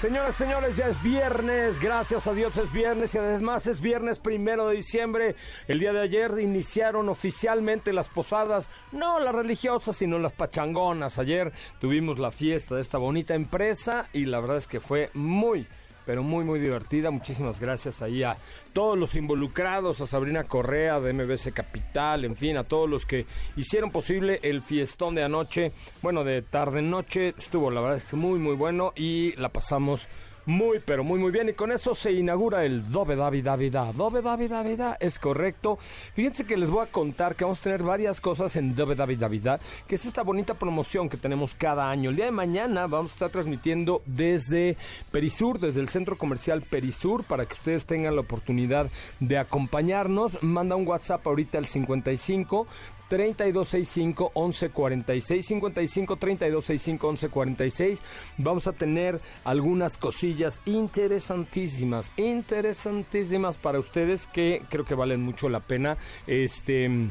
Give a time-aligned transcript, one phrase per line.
[0.00, 4.66] Señoras, señores, ya es viernes, gracias a Dios es viernes y además es viernes primero
[4.66, 5.36] de diciembre.
[5.68, 11.18] El día de ayer iniciaron oficialmente las posadas, no las religiosas, sino las pachangonas.
[11.18, 15.68] Ayer tuvimos la fiesta de esta bonita empresa y la verdad es que fue muy,
[16.06, 17.10] pero muy, muy divertida.
[17.10, 18.36] Muchísimas gracias ahí a
[18.72, 23.26] todos los involucrados, a Sabrina Correa de MBC Capital, en fin, a todos los que
[23.56, 27.34] hicieron posible el fiestón de anoche, bueno, de tarde-noche.
[27.36, 30.08] Estuvo, la verdad es muy, muy bueno y la pasamos
[30.46, 31.48] muy, pero muy, muy bien.
[31.48, 33.92] Y con eso se inaugura el Dove David Davida.
[33.92, 35.78] Dove David Davida es correcto.
[36.14, 39.18] Fíjense que les voy a contar que vamos a tener varias cosas en Dove David
[39.18, 42.10] Davida, que es esta bonita promoción que tenemos cada año.
[42.10, 44.76] El día de mañana vamos a estar transmitiendo desde
[45.10, 48.88] Perisur, desde el centro comercial Perisur, para que ustedes tengan la oportunidad
[49.20, 50.42] de acompañarnos.
[50.42, 52.66] Manda un WhatsApp ahorita al 55
[53.10, 58.02] 3265 1146 55 3265 1146
[58.38, 65.60] vamos a tener algunas cosillas interesantísimas interesantísimas para ustedes que creo que valen mucho la
[65.60, 65.98] pena
[66.28, 67.10] este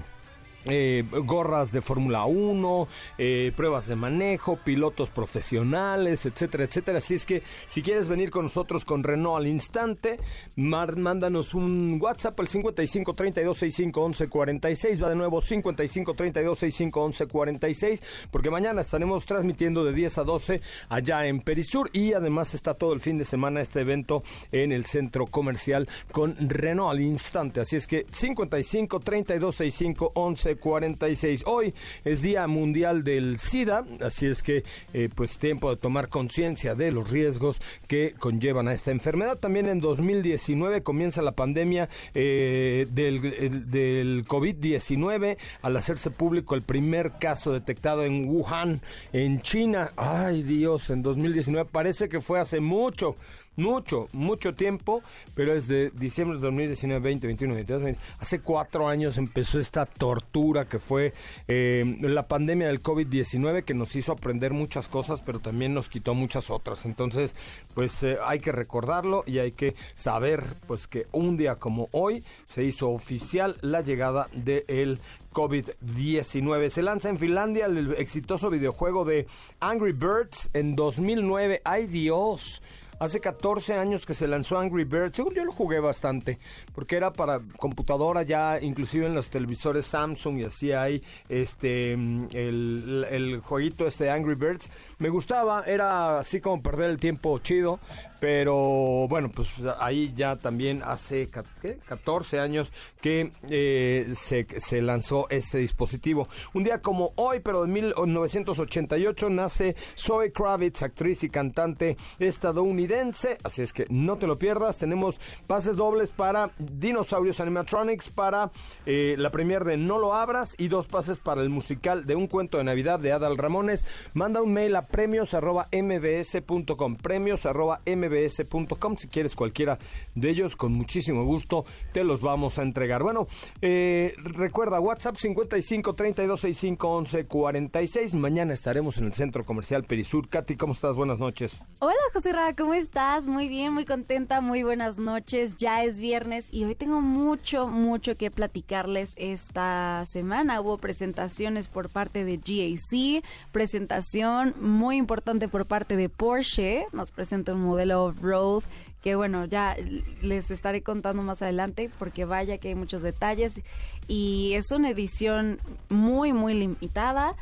[0.69, 2.87] eh, gorras de Fórmula 1,
[3.17, 6.97] eh, pruebas de manejo, pilotos profesionales, etcétera, etcétera.
[6.99, 10.19] Así es que si quieres venir con nosotros con Renault al instante,
[10.55, 15.03] mándanos un WhatsApp al 55 32 65 11 46.
[15.03, 20.23] Va de nuevo 55 32 65 11 46, porque mañana estaremos transmitiendo de 10 a
[20.23, 24.71] 12 allá en Perisur y además está todo el fin de semana este evento en
[24.71, 27.61] el centro comercial con Renault al instante.
[27.61, 31.43] Así es que 55 32 65 11 46.
[31.45, 31.73] Hoy
[32.05, 36.91] es Día Mundial del SIDA, así es que eh, pues tiempo de tomar conciencia de
[36.91, 39.37] los riesgos que conllevan a esta enfermedad.
[39.37, 47.13] También en 2019 comienza la pandemia eh, del, del COVID-19 al hacerse público el primer
[47.19, 48.81] caso detectado en Wuhan,
[49.13, 49.91] en China.
[49.95, 53.15] Ay Dios, en 2019 parece que fue hace mucho
[53.59, 55.03] mucho, mucho tiempo,
[55.35, 59.85] pero es de diciembre de 2019, 20, 21, 22, 20, hace cuatro años empezó esta
[59.85, 61.13] tortura que fue
[61.47, 66.13] eh, la pandemia del COVID-19 que nos hizo aprender muchas cosas, pero también nos quitó
[66.13, 66.85] muchas otras.
[66.85, 67.35] Entonces,
[67.73, 72.23] pues eh, hay que recordarlo y hay que saber pues que un día como hoy
[72.45, 74.99] se hizo oficial la llegada del
[75.33, 76.69] COVID-19.
[76.69, 79.27] Se lanza en Finlandia el exitoso videojuego de
[79.59, 81.61] Angry Birds en 2009.
[81.63, 82.61] ¡Ay Dios!
[82.99, 85.17] Hace 14 años que se lanzó Angry Birds.
[85.17, 86.37] Yo, yo lo jugué bastante,
[86.75, 93.07] porque era para computadora ya, inclusive en los televisores Samsung y así hay este el,
[93.09, 94.69] el jueguito este Angry Birds.
[94.97, 97.79] Me gustaba, era así como perder el tiempo chido.
[98.19, 99.49] Pero bueno, pues
[99.79, 106.27] ahí ya también hace 14 años que eh, se, se, lanzó este dispositivo.
[106.53, 113.37] Un día como hoy, pero en 1988, nace Zoe Kravitz, actriz y cantante estadounidense.
[113.43, 114.77] Así es que no te lo pierdas.
[114.77, 118.51] Tenemos pases dobles para Dinosaurios Animatronics, para
[118.85, 122.27] eh, la premier de No lo abras y dos pases para el musical de Un
[122.27, 123.85] cuento de Navidad de Adal Ramones.
[124.13, 126.95] Manda un mail a premios.mbs.com.
[126.97, 128.97] Premios.mbs mbs.com.
[128.97, 129.77] Si quieres cualquiera
[130.15, 133.03] de ellos, con muchísimo gusto te los vamos a entregar.
[133.03, 133.27] Bueno,
[133.61, 138.13] eh, recuerda WhatsApp 55 32 65 11 46.
[138.15, 140.27] Mañana estaremos en el Centro Comercial Perisur.
[140.27, 140.95] Katy, ¿cómo estás?
[140.95, 141.63] Buenas noches.
[141.79, 143.27] Hola, José Ra, ¿cómo estás?
[143.27, 145.57] Muy bien, muy contenta, muy buenas noches.
[145.57, 150.61] Ya es viernes y hoy tengo mucho, mucho que platicarles esta semana.
[150.61, 156.85] Hubo presentaciones por parte de GAC, presentación muy importante por parte de Porsche.
[156.91, 158.63] Nos presenta un modelo off-road
[159.01, 159.75] que bueno, ya
[160.21, 163.61] les estaré contando más adelante porque vaya que hay muchos detalles
[164.07, 165.59] y es una edición
[165.89, 167.35] muy, muy limitada.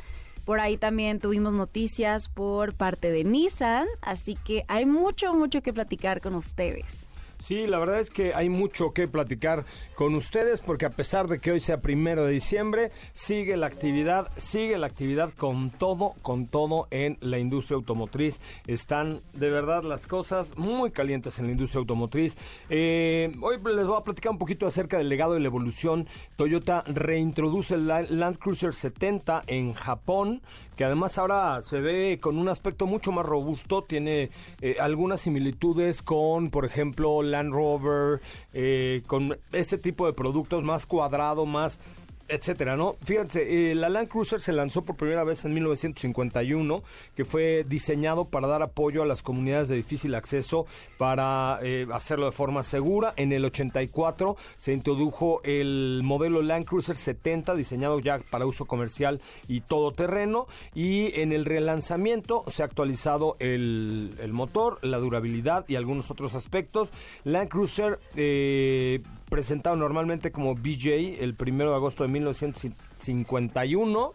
[0.44, 5.72] Por ahí también tuvimos noticias por parte de Nissan, así que hay mucho, mucho que
[5.72, 7.07] platicar con ustedes.
[7.38, 9.64] Sí, la verdad es que hay mucho que platicar
[9.94, 14.30] con ustedes porque a pesar de que hoy sea primero de diciembre, sigue la actividad,
[14.36, 18.40] sigue la actividad con todo, con todo en la industria automotriz.
[18.66, 22.36] Están de verdad las cosas muy calientes en la industria automotriz.
[22.70, 26.08] Eh, hoy les voy a platicar un poquito acerca del legado y la evolución.
[26.36, 30.42] Toyota reintroduce el Land Cruiser 70 en Japón,
[30.78, 34.30] que además ahora se ve con un aspecto mucho más robusto, tiene
[34.60, 38.20] eh, algunas similitudes con, por ejemplo, Land Rover,
[38.54, 41.80] eh, con este tipo de productos más cuadrado, más
[42.28, 42.96] etcétera, ¿no?
[43.02, 46.82] Fíjense, eh, la Land Cruiser se lanzó por primera vez en 1951,
[47.16, 50.66] que fue diseñado para dar apoyo a las comunidades de difícil acceso
[50.98, 53.14] para eh, hacerlo de forma segura.
[53.16, 59.20] En el 84 se introdujo el modelo Land Cruiser 70, diseñado ya para uso comercial
[59.48, 60.46] y todoterreno.
[60.74, 66.90] Y en el relanzamiento se ha actualizado el, motor, la durabilidad y algunos otros aspectos.
[67.24, 74.12] Land Cruiser eh, presentado normalmente como BJ el primero de agosto de 1951.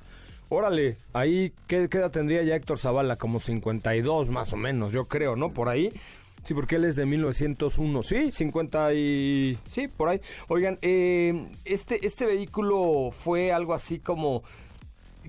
[0.50, 3.16] Órale, ahí, ¿qué, edad tendría ya Héctor Zavala?
[3.16, 5.52] Como 52 más o menos, yo creo, ¿no?
[5.52, 5.92] Por ahí.
[6.44, 8.04] Sí, porque él es de 1901.
[8.04, 9.58] Sí, 50 y...
[9.68, 10.20] Sí, por ahí.
[10.50, 14.44] Oigan, eh, este, este vehículo fue algo así como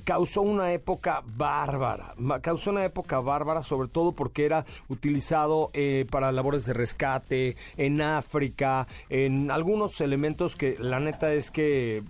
[0.03, 6.33] causó una época bárbara, causó una época bárbara sobre todo porque era utilizado eh, para
[6.33, 12.03] labores de rescate en África, en algunos elementos que la neta es que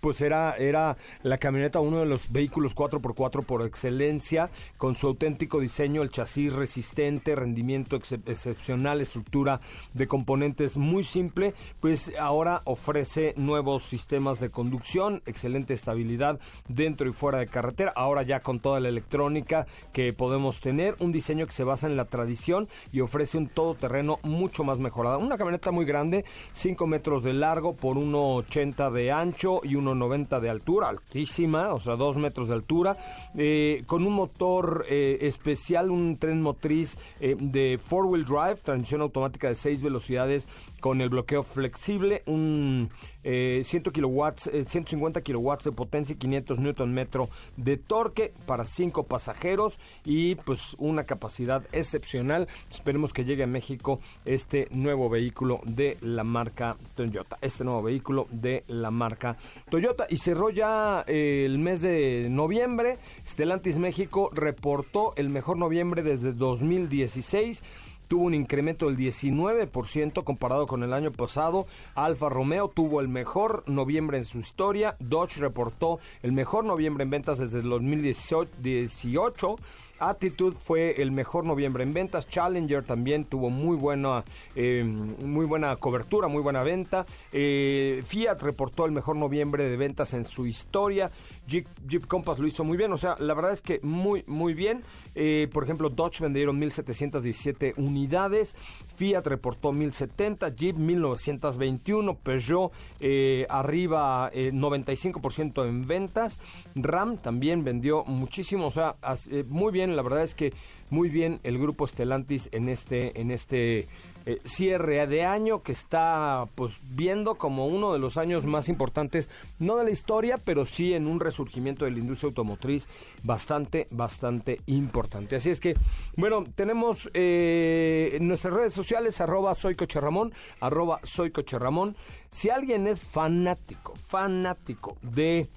[0.00, 5.60] pues era, era la camioneta uno de los vehículos 4x4 por excelencia, con su auténtico
[5.60, 9.60] diseño, el chasis resistente, rendimiento excepcional, estructura
[9.94, 17.12] de componentes muy simple, pues ahora ofrece nuevos sistemas de conducción, excelente estabilidad dentro y
[17.12, 21.52] fuera de carretera, ahora ya con toda la electrónica que podemos tener, un diseño que
[21.52, 25.18] se basa en la tradición y ofrece un todoterreno mucho más mejorado.
[25.18, 30.40] Una camioneta muy grande, 5 metros de largo por 1,80 de ancho y 1 90
[30.40, 32.96] de altura, altísima, o sea, 2 metros de altura,
[33.36, 39.48] eh, con un motor eh, especial, un tren motriz eh, de four-wheel drive, transmisión automática
[39.48, 40.48] de 6 velocidades
[40.80, 42.90] con el bloqueo flexible, un
[43.22, 49.78] 100 kilowatts, 150 kilowatts de potencia y 500 newton metro de torque para 5 pasajeros
[50.04, 52.48] y pues una capacidad excepcional.
[52.70, 58.26] Esperemos que llegue a México este nuevo vehículo de la marca Toyota, este nuevo vehículo
[58.30, 59.36] de la marca
[59.70, 62.98] Toyota y cerró ya eh, el mes de noviembre.
[63.26, 67.62] Stellantis México reportó el mejor noviembre desde 2016
[68.08, 71.66] tuvo un incremento del 19% comparado con el año pasado.
[71.94, 74.96] Alfa Romeo tuvo el mejor noviembre en su historia.
[74.98, 79.56] Dodge reportó el mejor noviembre en ventas desde el 2018.
[79.98, 82.28] Attitude fue el mejor noviembre en ventas.
[82.28, 84.24] Challenger también tuvo muy buena,
[84.54, 87.06] eh, muy buena cobertura, muy buena venta.
[87.32, 91.10] Eh, Fiat reportó el mejor noviembre de ventas en su historia.
[91.46, 92.92] Jeep, Jeep, Compass lo hizo muy bien.
[92.92, 94.82] O sea, la verdad es que muy, muy bien.
[95.14, 98.56] Eh, por ejemplo, Dodge vendieron 1.717 unidades.
[98.98, 106.40] Fiat reportó 1070, Jeep 1921, Peugeot eh, arriba 95% eh, en ventas,
[106.74, 108.96] Ram también vendió muchísimo, o sea,
[109.30, 110.52] eh, muy bien, la verdad es que
[110.90, 113.86] muy bien el grupo Stellantis en este en este
[114.30, 119.30] eh, cierre de año que está pues viendo como uno de los años más importantes,
[119.58, 122.90] no de la historia, pero sí en un resurgimiento de la industria automotriz
[123.22, 125.36] bastante, bastante importante.
[125.36, 125.72] Así es que,
[126.14, 131.96] bueno, tenemos eh, en nuestras redes sociales arroba soy Ramón, arroba soy Ramón.
[132.30, 135.48] Si alguien es fanático, fanático de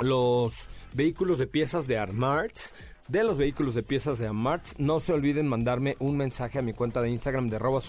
[0.00, 2.74] los vehículos de piezas de Armarts,
[3.08, 4.78] de los vehículos de piezas de Amarts.
[4.78, 7.80] No se olviden mandarme un mensaje a mi cuenta de Instagram de arroba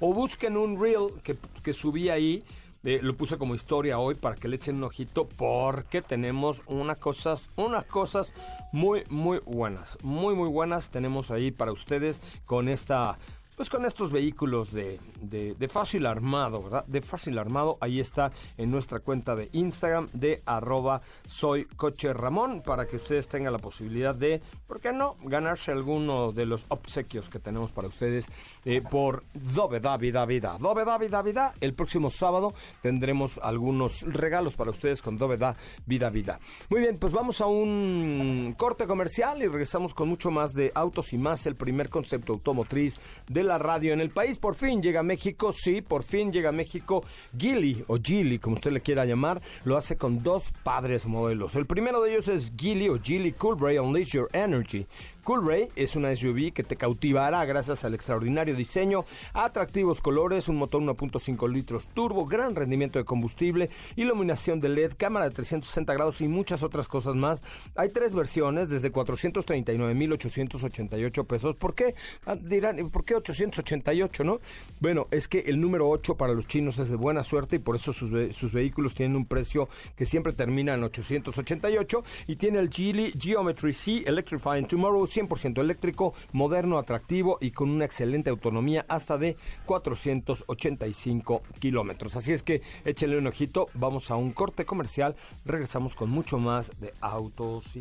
[0.00, 2.44] o busquen un reel que, que subí ahí.
[2.84, 6.98] Eh, lo puse como historia hoy para que le echen un ojito porque tenemos unas
[6.98, 8.34] cosas, unas cosas
[8.72, 9.98] muy, muy buenas.
[10.02, 13.18] Muy, muy buenas tenemos ahí para ustedes con esta
[13.56, 16.86] pues con estos vehículos de, de, fácil armado, ¿verdad?
[16.86, 21.66] De fácil armado, ahí está en nuestra cuenta de Instagram de arroba soy
[22.14, 26.64] Ramón para que ustedes tengan la posibilidad de, ¿por qué no?, ganarse alguno de los
[26.68, 28.28] obsequios que tenemos para ustedes
[28.64, 30.56] eh, por Dove da Vida Vida.
[30.58, 35.56] Dove da Vida Vida, el próximo sábado tendremos algunos regalos para ustedes con Dove da
[35.86, 36.40] Vida Vida.
[36.70, 41.12] Muy bien, pues vamos a un corte comercial y regresamos con mucho más de autos
[41.12, 44.38] y más, el primer concepto automotriz de la radio en el país.
[44.38, 47.04] Por fin llega a México, sí, por fin llega a México
[47.36, 51.56] Gilly o Gilly, como usted le quiera llamar, lo hace con dos padres modelos.
[51.56, 54.86] El primero de ellos es Gilly o Gilly Coolbray Unleash Your Energy.
[55.22, 60.82] Coolray es una SUV que te cautivará gracias al extraordinario diseño, atractivos colores, un motor
[60.82, 66.28] 1.5 litros turbo, gran rendimiento de combustible, iluminación de LED, cámara de 360 grados y
[66.28, 67.40] muchas otras cosas más.
[67.76, 71.54] Hay tres versiones desde 439.888 pesos.
[71.54, 71.94] ¿Por qué?
[72.26, 74.40] Ah, dirán, ¿por qué 888, no?
[74.80, 77.76] Bueno, es que el número 8 para los chinos es de buena suerte y por
[77.76, 82.70] eso sus, sus vehículos tienen un precio que siempre termina en 888 y tiene el
[82.70, 89.18] Geely Geometry C Electrifying Tomorrow 100% eléctrico, moderno, atractivo y con una excelente autonomía hasta
[89.18, 89.36] de
[89.66, 92.16] 485 kilómetros.
[92.16, 96.72] Así es que échenle un ojito, vamos a un corte comercial, regresamos con mucho más
[96.80, 97.76] de autos.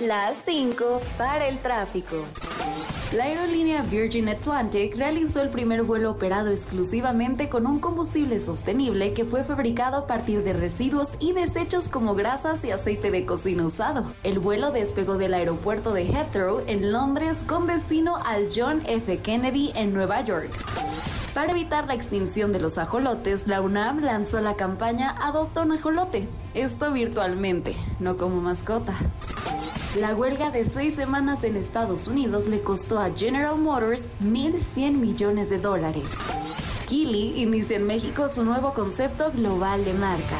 [0.00, 2.24] Las 5 para el tráfico.
[3.12, 9.24] La aerolínea Virgin Atlantic realizó el primer vuelo operado exclusivamente con un combustible sostenible que
[9.24, 14.12] fue fabricado a partir de residuos y desechos como grasas y aceite de cocina usado.
[14.24, 19.18] El vuelo despegó del aeropuerto de Heathrow en Londres con destino al John F.
[19.18, 20.50] Kennedy en Nueva York.
[21.36, 26.30] Para evitar la extinción de los ajolotes, la UNAM lanzó la campaña Adopta un ajolote.
[26.54, 28.94] Esto virtualmente, no como mascota.
[30.00, 35.50] La huelga de seis semanas en Estados Unidos le costó a General Motors 1.100 millones
[35.50, 36.08] de dólares.
[36.88, 40.38] Kili inicia en México su nuevo concepto global de marca.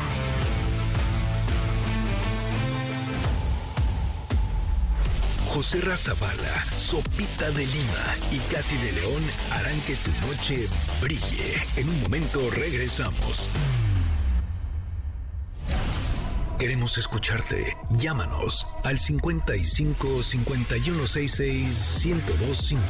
[5.56, 9.22] José Razabala, Sopita de Lima y Katy de León
[9.52, 10.68] harán que tu noche
[11.00, 11.54] brille.
[11.76, 13.48] En un momento regresamos.
[16.58, 17.76] Queremos escucharte.
[17.98, 22.80] Llámanos al 55 5166 1025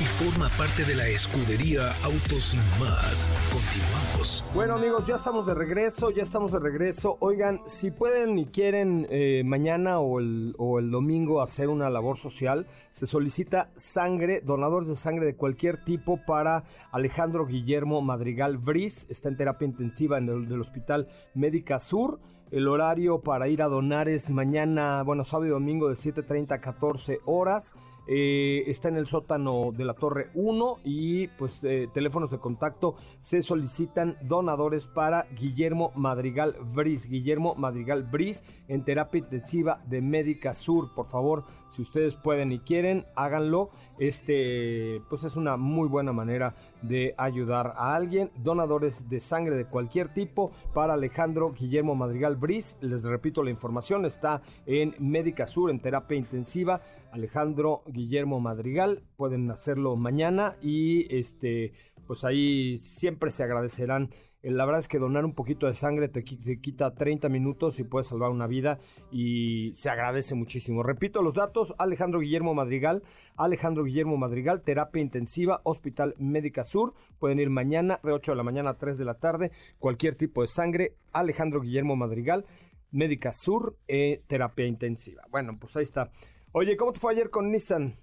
[0.00, 3.30] y forma parte de la escudería Autos Sin Más.
[3.52, 4.44] Continuamos.
[4.52, 7.16] Bueno, amigos, ya estamos de regreso, ya estamos de regreso.
[7.20, 10.56] Oigan, si pueden y quieren eh, mañana o el,
[10.90, 16.64] domingo hacer una labor social, se solicita sangre, donadores de sangre de cualquier tipo para
[16.90, 19.06] Alejandro Guillermo Madrigal Bris.
[19.08, 22.18] Está en terapia intensiva en el Hospital Médica Sur.
[22.52, 26.60] El horario para ir a donar es mañana, bueno, sábado y domingo de 7.30 a
[26.60, 27.74] 14 horas.
[28.08, 32.94] Eh, está en el sótano de la Torre 1 y pues eh, teléfonos de contacto
[33.18, 37.08] se solicitan donadores para Guillermo Madrigal Bris.
[37.08, 40.94] Guillermo Madrigal Bris en terapia intensiva de Médica Sur.
[40.94, 43.70] Por favor, si ustedes pueden y quieren, háganlo.
[43.98, 46.54] Este, pues es una muy buena manera
[46.88, 48.30] de ayudar a alguien.
[48.36, 52.76] Donadores de sangre de cualquier tipo para Alejandro Guillermo Madrigal Bris.
[52.80, 56.80] Les repito, la información está en Médica Sur en terapia intensiva.
[57.12, 61.72] Alejandro Guillermo Madrigal, pueden hacerlo mañana y este,
[62.06, 64.10] pues ahí siempre se agradecerán
[64.50, 68.06] la verdad es que donar un poquito de sangre te, quita 30 minutos y puedes
[68.06, 68.78] salvar una vida
[69.10, 70.82] y se agradece muchísimo.
[70.82, 73.02] Repito los datos, Alejandro Guillermo Madrigal,
[73.36, 76.94] Alejandro Guillermo Madrigal, terapia intensiva, Hospital Médica Sur.
[77.18, 80.42] Pueden ir mañana de 8 de la mañana a 3 de la tarde, cualquier tipo
[80.42, 82.44] de sangre, Alejandro Guillermo Madrigal,
[82.92, 85.24] Médica Sur, eh, terapia intensiva.
[85.30, 86.10] Bueno, pues ahí está.
[86.52, 87.96] Oye, ¿cómo te fue ayer con Nissan?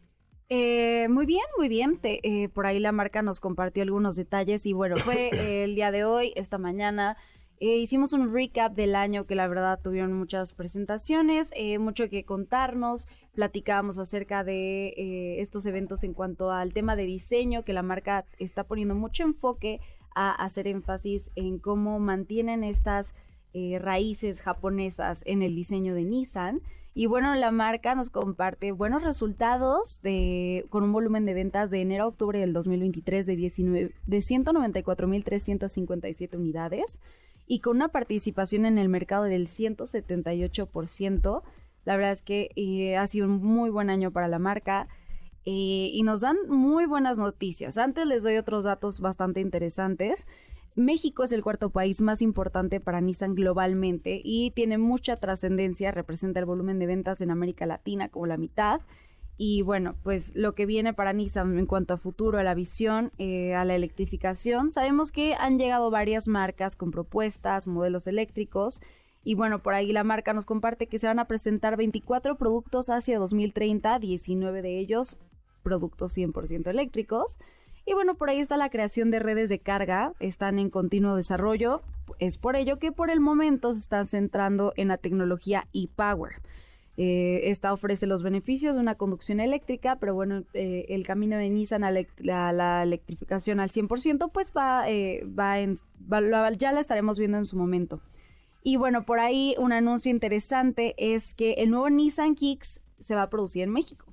[0.56, 2.00] Eh, muy bien, muy bien.
[2.04, 5.32] Eh, por ahí la marca nos compartió algunos detalles y bueno, fue
[5.64, 7.18] el día de hoy, esta mañana.
[7.60, 13.08] Eh, hicimos un recap del año que la verdad tuvieron muchas presentaciones, mucho que contarnos,
[13.34, 18.66] platicábamos acerca de estos eventos en cuanto al tema de diseño, que la marca está
[18.66, 19.80] poniendo mucho enfoque
[20.14, 23.16] a hacer énfasis en cómo mantienen estas
[23.80, 26.62] raíces japonesas en el diseño de Nissan.
[26.96, 31.82] Y bueno, la marca nos comparte buenos resultados de, con un volumen de ventas de
[31.82, 37.02] enero a octubre del 2023 de, 19, de 194.357 unidades
[37.48, 41.42] y con una participación en el mercado del 178%.
[41.86, 44.88] La verdad es que eh, ha sido un muy buen año para la marca.
[45.46, 47.78] Eh, y nos dan muy buenas noticias.
[47.78, 50.26] Antes les doy otros datos bastante interesantes.
[50.76, 56.40] México es el cuarto país más importante para Nissan globalmente y tiene mucha trascendencia, representa
[56.40, 58.82] el volumen de ventas en América Latina como la mitad.
[59.38, 63.12] Y bueno, pues lo que viene para Nissan en cuanto a futuro, a la visión,
[63.18, 68.82] eh, a la electrificación, sabemos que han llegado varias marcas con propuestas, modelos eléctricos.
[69.24, 72.90] Y bueno, por ahí la marca nos comparte que se van a presentar 24 productos
[72.90, 75.18] hacia 2030, 19 de ellos
[75.64, 77.40] productos 100% eléctricos.
[77.86, 81.82] Y bueno, por ahí está la creación de redes de carga, están en continuo desarrollo.
[82.20, 86.42] Es por ello que por el momento se están centrando en la tecnología e-Power.
[86.96, 91.50] Eh, esta ofrece los beneficios de una conducción eléctrica, pero bueno, eh, el camino de
[91.50, 95.26] Nissan a la, electrificación al 100%, pues va, eh,
[95.58, 95.78] en,
[96.58, 98.00] ya la estaremos viendo en su momento.
[98.62, 103.24] Y bueno, por ahí un anuncio interesante es que el nuevo Nissan Kicks se va
[103.24, 104.13] a producir en México.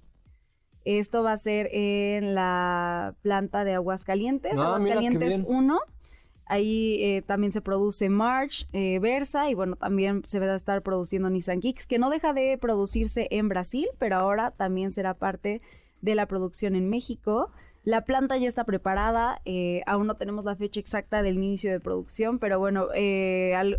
[0.85, 5.79] Esto va a ser en la planta de Aguascalientes, ah, Aguascalientes 1.
[6.47, 10.83] Ahí eh, también se produce March, eh, Versa y bueno, también se va a estar
[10.83, 15.61] produciendo Nissan Kicks, que no deja de producirse en Brasil, pero ahora también será parte
[16.01, 17.51] de la producción en México.
[17.85, 21.79] La planta ya está preparada, eh, aún no tenemos la fecha exacta del inicio de
[21.79, 22.89] producción, pero bueno,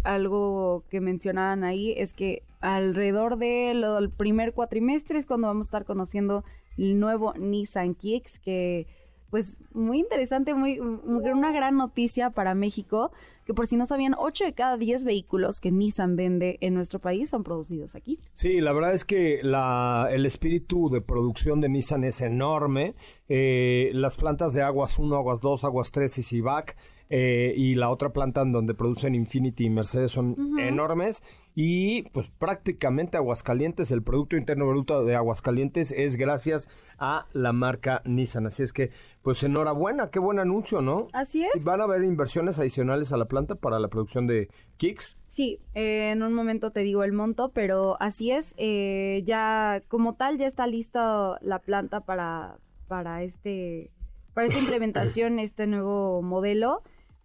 [0.06, 5.84] algo que mencionaban ahí es que alrededor del primer cuatrimestre es cuando vamos a estar
[5.84, 6.46] conociendo
[6.78, 8.88] el nuevo Nissan Kicks, que
[9.32, 13.12] pues muy interesante, muy una gran noticia para México,
[13.46, 17.00] que por si no sabían, 8 de cada 10 vehículos que Nissan vende en nuestro
[17.00, 18.20] país son producidos aquí.
[18.34, 22.94] Sí, la verdad es que la, el espíritu de producción de Nissan es enorme.
[23.30, 26.76] Eh, las plantas de Aguas 1, Aguas 2, Aguas 3 y Civac
[27.10, 32.30] eh, y la otra planta en donde producen Infinity y Mercedes son enormes y pues
[32.30, 38.48] prácticamente Aguascalientes, el Producto Interno Bruto de Aguascalientes es gracias a la marca Nissan.
[38.48, 38.92] Así es que
[39.22, 41.08] pues enhorabuena, qué buen anuncio, ¿no?
[41.14, 41.62] Así es.
[41.62, 45.18] ¿Y ¿Van a haber inversiones adicionales a la planta para la producción de Kicks?
[45.28, 50.16] Sí, eh, en un momento te digo el monto, pero así es, eh, ya como
[50.16, 53.92] tal ya está lista la planta para, para este
[54.34, 56.82] para esta implementación, este nuevo modelo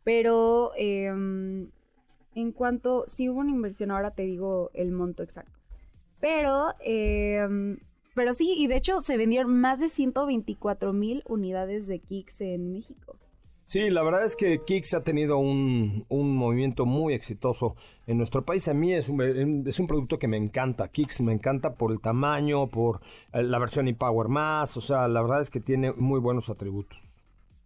[0.06, 1.72] pero em,
[2.36, 5.58] en cuanto, si hubo una inversión, ahora te digo el monto exacto.
[6.20, 7.78] Pero, em,
[8.14, 12.72] pero sí, y de hecho se vendieron más de 124 mil unidades de Kicks en
[12.72, 13.16] México.
[13.64, 17.74] Sí, la verdad es que Kicks ha tenido un, un, movimiento muy exitoso
[18.06, 18.68] en nuestro país.
[18.68, 20.86] A mí es un, es un producto que me encanta.
[20.88, 23.00] Kicks me encanta por el tamaño, por
[23.32, 24.76] eh, la versión e-Power más.
[24.76, 27.02] O sea, la verdad es que tiene muy buenos atributos.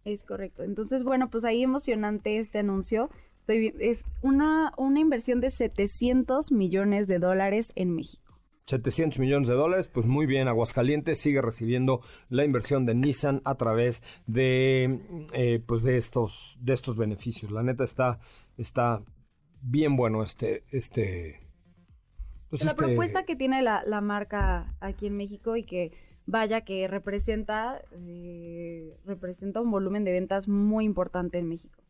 [0.03, 0.63] Es correcto.
[0.63, 3.11] Entonces, bueno, pues ahí emocionante este anuncio.
[3.47, 8.39] Es una, una inversión de 700 millones de dólares en México.
[8.65, 13.55] 700 millones de dólares, pues muy bien, Aguascalientes sigue recibiendo la inversión de Nissan a
[13.55, 14.99] través de,
[15.33, 17.51] eh, pues de estos, de estos beneficios.
[17.51, 18.19] La neta está,
[18.57, 19.03] está
[19.61, 21.41] bien bueno este, este,
[22.49, 25.91] pues la este propuesta que tiene la, la marca aquí en México y que
[26.25, 31.80] vaya que representa, eh, representa un volumen de ventas muy importante en México.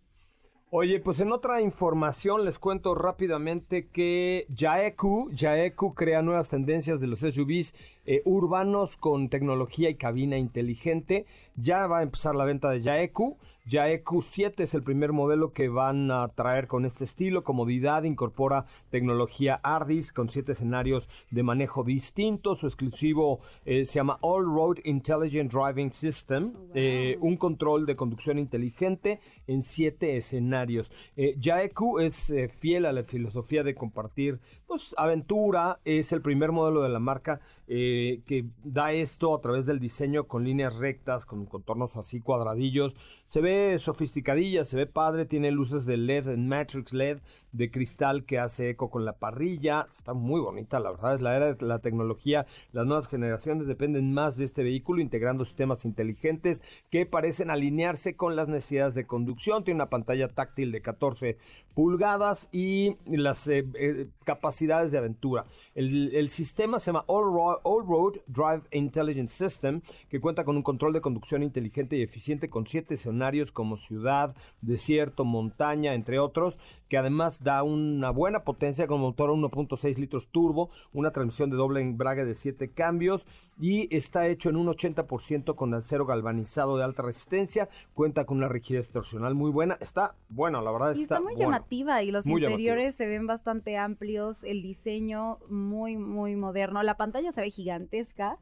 [0.73, 7.07] Oye, pues en otra información les cuento rápidamente que Jaeku, Jaeku crea nuevas tendencias de
[7.07, 11.25] los SUVs eh, urbanos con tecnología y cabina inteligente.
[11.55, 13.37] Ya va a empezar la venta de Jaeku.
[13.65, 18.65] Ya EQ7 es el primer modelo que van a traer con este estilo, comodidad, incorpora
[18.89, 22.59] tecnología ARDIS con siete escenarios de manejo distintos.
[22.59, 28.39] Su exclusivo eh, se llama All Road Intelligent Driving System, eh, un control de conducción
[28.39, 30.91] inteligente en siete escenarios.
[31.15, 36.51] Eh, ya EQ es fiel a la filosofía de compartir pues, aventura, es el primer
[36.51, 41.25] modelo de la marca eh, que da esto a través del diseño con líneas rectas,
[41.25, 42.95] con contornos así cuadradillos.
[43.31, 47.19] Se ve sofisticadilla, se ve padre, tiene luces de LED, Matrix LED
[47.53, 49.87] de cristal que hace eco con la parrilla.
[49.89, 52.45] Está muy bonita, la verdad, es la era de la tecnología.
[52.73, 58.35] Las nuevas generaciones dependen más de este vehículo, integrando sistemas inteligentes que parecen alinearse con
[58.35, 59.63] las necesidades de conducción.
[59.63, 61.37] Tiene una pantalla táctil de 14
[61.73, 65.45] pulgadas y las eh, eh, capacidades de aventura.
[65.73, 71.01] El, sistema se llama All Road, Drive Intelligence System, que cuenta con un control de
[71.01, 77.43] conducción inteligente y eficiente con siete escenarios como ciudad, desierto, montaña, entre otros, que además
[77.43, 82.33] da una buena potencia con motor 1.6 litros turbo, una transmisión de doble embrague de
[82.33, 83.27] siete cambios
[83.59, 88.49] y está hecho en un 80% con acero galvanizado de alta resistencia, cuenta con una
[88.49, 93.05] rigidez torsional muy buena, está bueno, la verdad está, muy llamativa y los interiores se
[93.05, 98.39] ven bastante amplios, el diseño muy muy moderno, la pantalla se ve gigantesca.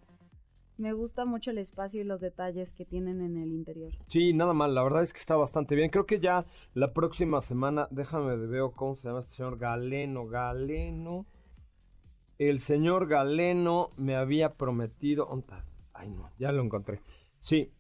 [0.79, 3.91] Me gusta mucho el espacio y los detalles que tienen en el interior.
[4.07, 5.91] Sí, nada mal, la verdad es que está bastante bien.
[5.91, 10.25] Creo que ya la próxima semana, déjame de ver cómo se llama este señor Galeno,
[10.25, 11.27] Galeno
[12.39, 15.27] el señor Galeno me había prometido.
[15.93, 17.01] Ay, no, ya lo encontré.
[17.37, 17.73] Sí.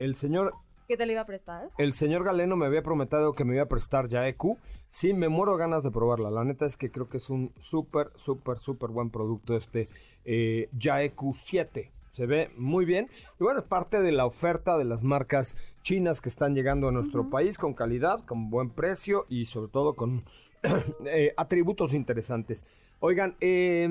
[0.00, 0.54] El señor
[0.88, 1.68] ¿Qué te le iba a prestar?
[1.78, 4.58] el señor Galeno me había prometido que me iba a prestar Yaeku.
[4.90, 6.30] Sí, me muero ganas de probarla.
[6.30, 9.88] La neta es que creo que es un súper, súper, súper buen producto este
[10.30, 11.90] eh, Yaeku 7.
[12.10, 13.08] Se ve muy bien.
[13.40, 16.92] Y bueno, es parte de la oferta de las marcas chinas que están llegando a
[16.92, 20.24] nuestro país con calidad, con buen precio y sobre todo con
[21.06, 22.66] eh, atributos interesantes.
[23.00, 23.86] Oigan, eh,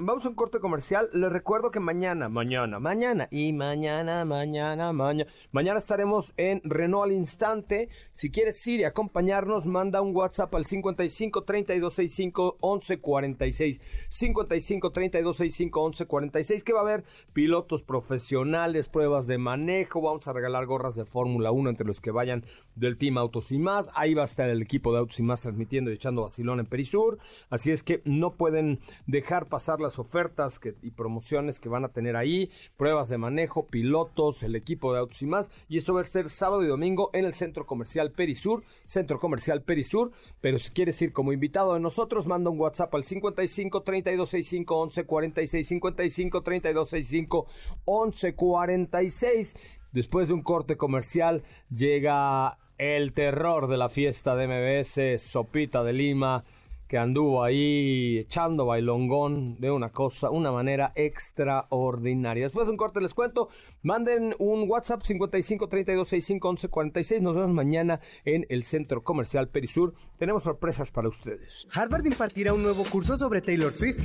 [0.00, 1.10] vamos a un corte comercial.
[1.12, 7.12] Les recuerdo que mañana, mañana, mañana y mañana, mañana, mañana, mañana estaremos en Renault al
[7.12, 7.90] instante.
[8.14, 13.80] Si quieres ir y acompañarnos, manda un WhatsApp al 55 32 65 11 46.
[14.08, 16.64] 55 32 65 11 46.
[16.64, 20.00] Que va a haber pilotos profesionales, pruebas de manejo.
[20.00, 23.58] Vamos a regalar gorras de Fórmula 1 entre los que vayan del Team Autos y
[23.58, 23.90] más.
[23.94, 26.66] Ahí va a estar el equipo de Autos y más transmitiendo y echando vacilón en
[26.66, 27.18] Perisur.
[27.50, 32.16] Así es que no pueden dejar pasar las ofertas y promociones que van a tener
[32.16, 35.50] ahí, pruebas de manejo, pilotos, el equipo de autos y más.
[35.68, 39.62] Y esto va a ser sábado y domingo en el Centro Comercial Perisur, Centro Comercial
[39.62, 40.12] Perisur.
[40.40, 45.04] Pero si quieres ir como invitado de nosotros, manda un WhatsApp al 55 3265 11
[45.04, 47.46] 46 55 3265
[47.84, 49.56] 11 46.
[49.92, 55.92] Después de un corte comercial llega el terror de la fiesta de MBS, Sopita de
[55.92, 56.44] Lima
[56.88, 62.44] que anduvo ahí echando bailongón de una cosa, una manera extraordinaria.
[62.44, 63.50] Después de un corte les cuento,
[63.82, 67.22] manden un WhatsApp 55 32 65 11 46.
[67.22, 69.94] Nos vemos mañana en el Centro Comercial Perisur.
[70.16, 71.68] Tenemos sorpresas para ustedes.
[71.74, 73.98] Harvard impartirá un nuevo curso sobre Taylor Swift.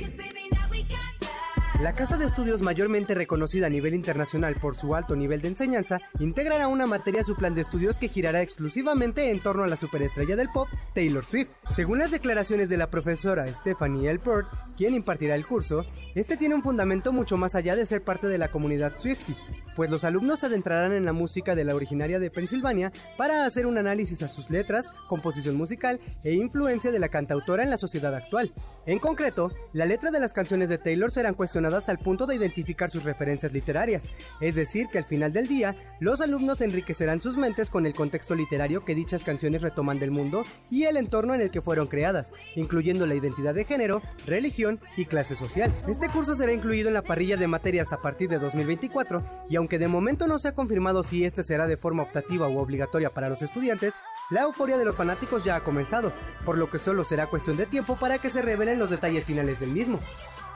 [1.80, 6.00] La casa de estudios mayormente reconocida a nivel internacional por su alto nivel de enseñanza
[6.20, 9.74] integrará una materia a su plan de estudios que girará exclusivamente en torno a la
[9.74, 11.50] superestrella del pop, Taylor Swift.
[11.68, 14.20] Según las declaraciones de la profesora Stephanie L.
[14.20, 15.84] Pert, quien impartirá el curso,
[16.14, 19.36] este tiene un fundamento mucho más allá de ser parte de la comunidad Swiftie,
[19.74, 23.66] pues los alumnos se adentrarán en la música de la originaria de Pensilvania para hacer
[23.66, 28.14] un análisis a sus letras, composición musical e influencia de la cantautora en la sociedad
[28.14, 28.52] actual.
[28.86, 32.90] En concreto, la letra de las canciones de Taylor serán cuestionadas al punto de identificar
[32.90, 34.04] sus referencias literarias,
[34.40, 38.34] es decir, que al final del día, los alumnos enriquecerán sus mentes con el contexto
[38.34, 42.32] literario que dichas canciones retoman del mundo y el entorno en el que fueron creadas,
[42.54, 45.74] incluyendo la identidad de género, religión y clase social.
[45.88, 49.78] Este curso será incluido en la parrilla de materias a partir de 2024 y aunque
[49.78, 53.30] de momento no se ha confirmado si este será de forma optativa u obligatoria para
[53.30, 53.94] los estudiantes,
[54.30, 56.12] la euforia de los fanáticos ya ha comenzado,
[56.44, 59.60] por lo que solo será cuestión de tiempo para que se revelen los detalles finales
[59.60, 60.00] del mismo.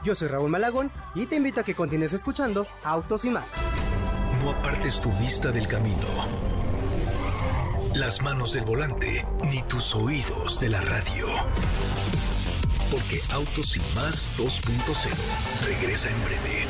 [0.03, 3.51] Yo soy Raúl Malagón y te invito a que continúes escuchando Autos y más.
[4.41, 6.07] No apartes tu vista del camino,
[7.95, 11.27] las manos del volante, ni tus oídos de la radio.
[12.89, 16.65] Porque Autos y más 2.0 regresa en breve.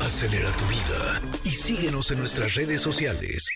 [0.00, 3.48] Acelera tu vida y síguenos en nuestras redes sociales.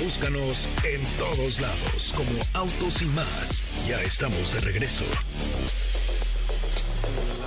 [0.00, 3.64] Búscanos en todos lados como Autos y más.
[3.88, 5.04] Ya estamos de regreso.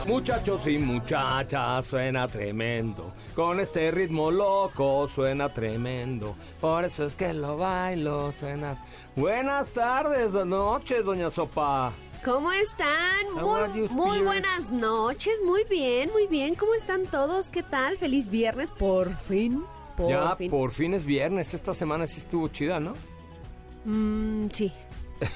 [0.06, 3.14] Muchachos y muchachas, suena tremendo.
[3.36, 6.36] Con este ritmo loco suena tremendo.
[6.60, 8.86] Por eso es que lo bailo, suena.
[9.16, 11.94] Buenas tardes, noches, doña Sopa.
[12.26, 13.34] ¿Cómo están?
[13.34, 16.56] Muy, muy buenas noches, muy bien, muy bien.
[16.56, 17.50] ¿Cómo están todos?
[17.50, 17.98] ¿Qué tal?
[17.98, 19.64] Feliz viernes, por fin.
[20.02, 20.50] Por ya, fin.
[20.52, 21.54] por fin es viernes.
[21.54, 22.94] Esta semana sí estuvo chida, ¿no?
[23.86, 24.72] Mm, sí.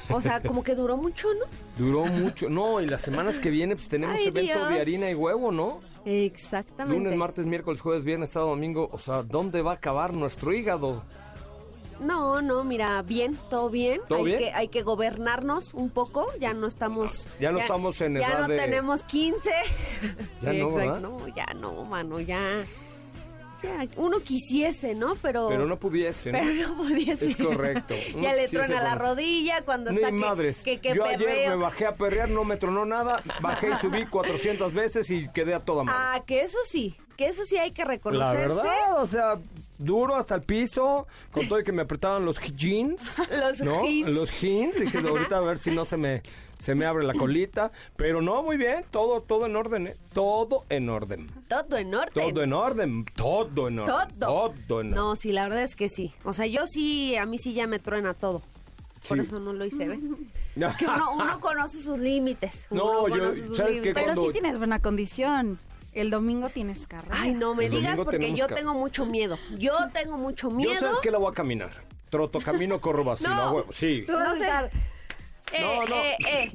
[0.10, 1.46] O sea, como que duró mucho, ¿no?
[1.78, 2.50] Duró mucho.
[2.50, 5.82] No, y las semanas que viene, pues tenemos Ay, evento de harina y huevo, ¿no?
[6.06, 6.98] Exactamente.
[7.04, 8.90] Lunes, martes, miércoles, jueves, viernes, sábado, domingo.
[8.92, 11.04] O sea, ¿dónde va a acabar nuestro hígado?
[12.00, 14.02] No, no, mira, bien, todo bien.
[14.08, 14.40] ¿Todo hay bien?
[14.40, 16.28] Que, hay que gobernarnos un poco.
[16.40, 17.28] Ya no estamos.
[17.40, 19.50] Ya no estamos en Ya edad no de- tenemos 15.
[20.42, 21.00] Ya Sí, no, exacto.
[21.00, 22.40] No, ya no, mano, ya.
[23.66, 25.16] Ya, uno quisiese, ¿no?
[25.16, 25.48] Pero.
[25.50, 26.38] Pero no pudiese, ¿no?
[26.44, 27.30] Pero no podía ser.
[27.32, 27.94] Es correcto.
[28.22, 30.64] ya le quisiese truena la rodilla cuando Ni está que, madres.
[30.64, 31.50] que, que Yo ayer perreo.
[31.52, 33.22] me bajé a perrear, no me tronó nada.
[33.42, 36.00] Bajé y subí 400 veces y quedé a toda madre.
[36.02, 38.38] Ah, que eso sí, que eso sí hay que La reconocerse.
[38.56, 39.40] verdad, o sea,
[39.78, 43.18] duro hasta el piso, con todo y que me apretaban los jeans.
[43.30, 43.84] Los ¿no?
[43.84, 44.14] jeans.
[44.14, 44.80] Los jeans.
[44.80, 46.22] Dije, ahorita a ver si no se me,
[46.60, 47.72] se me abre la colita.
[47.96, 49.96] Pero no, muy bien, todo, todo en orden, ¿eh?
[50.14, 51.30] Todo en orden.
[51.48, 52.14] Todo en orden.
[52.32, 54.20] Todo en orden, todo en orden.
[54.20, 54.54] Todo.
[54.68, 54.92] Todo en orden.
[54.92, 56.14] No, sí, la verdad es que sí.
[56.24, 58.42] O sea, yo sí, a mí sí ya me truena todo.
[59.08, 59.28] Por Sí.
[59.28, 60.02] eso no lo hice, ¿ves?
[60.56, 62.68] Es que uno, uno conoce sus límites.
[62.72, 63.80] No, uno yo- conoce sus ¿sabes qué?
[63.82, 63.94] límites.
[63.94, 65.60] Pero Cuando- sí tienes buena condición.
[65.96, 67.16] El domingo tienes carrera.
[67.20, 69.40] Ay, no me El digas domingo porque tenemos yo ca- tengo mucho miedo.
[69.58, 70.80] Yo tengo mucho Yo miedo.
[70.80, 71.72] sabes que la voy a caminar.
[72.10, 73.36] Troto, camino, corro vacío, No.
[73.36, 73.72] a huevo.
[73.74, 74.04] Sí.
[74.06, 74.44] Tú vas no a sé.
[74.44, 74.72] estar
[75.62, 75.96] no, no.
[75.96, 76.52] eh, eh.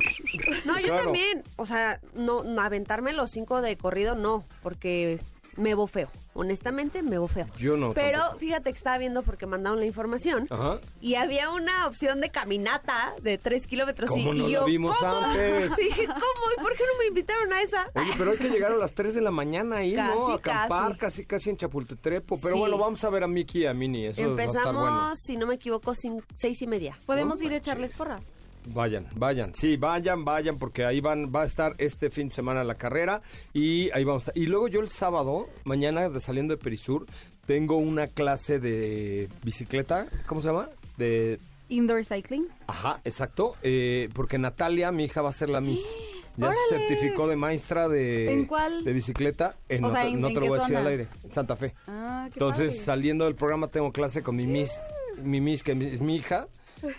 [0.67, 1.05] No, yo Claro.
[1.05, 1.43] también.
[1.57, 5.19] O sea, no, no, aventarme los cinco de corrido, no, porque
[5.57, 6.11] me bofeo.
[6.33, 7.47] Honestamente, me bofeo.
[7.59, 8.39] Yo no, Pero tampoco.
[8.39, 10.47] fíjate que estaba viendo porque mandaron la información.
[10.49, 10.79] Ajá.
[11.01, 14.11] Y había una opción de caminata de tres kilómetros.
[14.17, 15.13] y, ¿Cómo no y la yo, vimos ¿cómo?
[15.13, 15.77] antes?
[15.77, 16.21] Dije, ¿cómo?
[16.57, 17.89] ¿Y por qué no me invitaron a esa?
[17.97, 20.29] Oye, pero hay que llegar a las 3 de la mañana ahí, ¿no?
[20.31, 20.99] A acampar casi.
[20.99, 22.25] casi, casi en Chapultepec.
[22.25, 22.59] Pero Sí.
[22.59, 24.07] bueno, vamos a ver a Miki y a Mini.
[24.07, 25.17] Eso va a estar Empezamos, bueno.
[25.17, 26.97] si no me equivoco, sin, seis y media.
[27.07, 28.25] Podemos ir a echarles porras.
[28.67, 32.63] Vayan, vayan, sí, vayan, vayan, porque ahí van, va a estar este fin de semana
[32.63, 33.23] la carrera
[33.55, 34.29] y ahí vamos.
[34.29, 37.07] a- Y luego yo el sábado, mañana de saliendo de Perisur,
[37.47, 40.69] tengo una clase de bicicleta, ¿cómo se llama?
[40.99, 42.47] De, Indoor cycling.
[42.67, 45.85] ajá, exacto, eh, porque Natalia, mi hija, va a ser la Miss.
[46.37, 48.85] Ya se certificó de maestra de, ¿En cuál?
[48.85, 49.55] de bicicleta.
[49.69, 51.09] En, O no sea, te, ¿en- no en te lo voy a decir al aire,
[51.25, 51.75] en Santa Fe.
[51.89, 52.85] Ah, qué Entonces, padre.
[52.85, 54.81] saliendo del programa, tengo clase con mi Miss,
[55.23, 56.47] mi Miss, que es mi hija.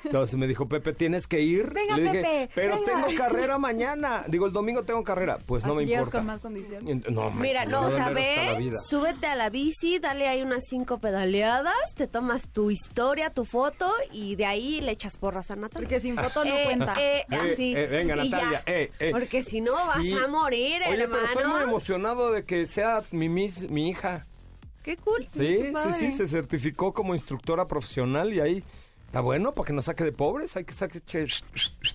[0.04, 1.72] Entonces me dijo, Pepe, tienes que ir.
[1.74, 3.06] Venga, Le dije, Pepe, pero venga.
[3.06, 4.24] tengo carrera mañana.
[4.28, 5.38] Digo, el domingo tengo carrera.
[5.46, 6.12] Pues no Así me importa.
[6.20, 6.86] con más condición.
[7.10, 11.76] No, Mira, no, o sea, ve, súbete a la bici, dale ahí unas cinco pedaleadas,
[11.96, 15.88] te tomas tu historia, tu foto y de ahí le echas porras a Natalia.
[15.88, 16.94] Porque sin foto no Eh, cuenta.
[17.00, 17.74] eh, Eh, así.
[17.76, 18.38] eh, venga, Y ya.
[18.38, 19.12] Natalia, eh, eh.
[19.12, 20.14] Porque si no vas Sí.
[20.14, 21.64] a morir, Oye, pero estoy muy hermano.
[21.64, 24.26] emocionado de que sea mi Miss, mi hija.
[24.84, 25.28] Qué cool.
[25.34, 28.64] Sí, sí, sí, se certificó como instructora profesional y ahí
[29.12, 31.26] está bueno para que nos saque de pobres, hay que saque che-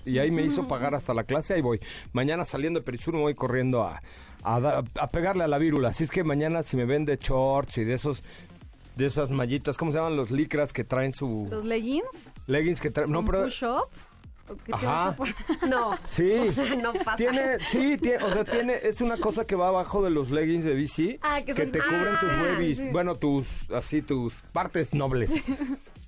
[0.05, 1.81] y ahí me hizo pagar hasta la clase, ahí voy.
[2.13, 4.03] Mañana saliendo de Perisur me voy corriendo a,
[4.45, 7.17] a, da- a pegarle a la vírula, así es que mañana si me ven de
[7.17, 8.23] shorts y de esos
[8.97, 12.33] de esas mallitas, ¿cómo se llaman los licras que traen su ¿Los leggings?
[12.49, 13.11] leggings que traen?
[13.11, 13.89] No, ¿Un pero push-up?
[14.49, 15.17] ¿O qué te Ajá.
[15.69, 15.97] No.
[16.05, 16.33] Sí.
[16.33, 17.17] O sea, no pasa.
[17.17, 20.65] Tiene, sí, tiene, o sea, tiene, es una cosa que va abajo de los leggings
[20.67, 22.89] de bici Ah, que son- te cubren tus Ah, huevis, sí.
[22.93, 25.31] bueno, tus, así, tus partes nobles.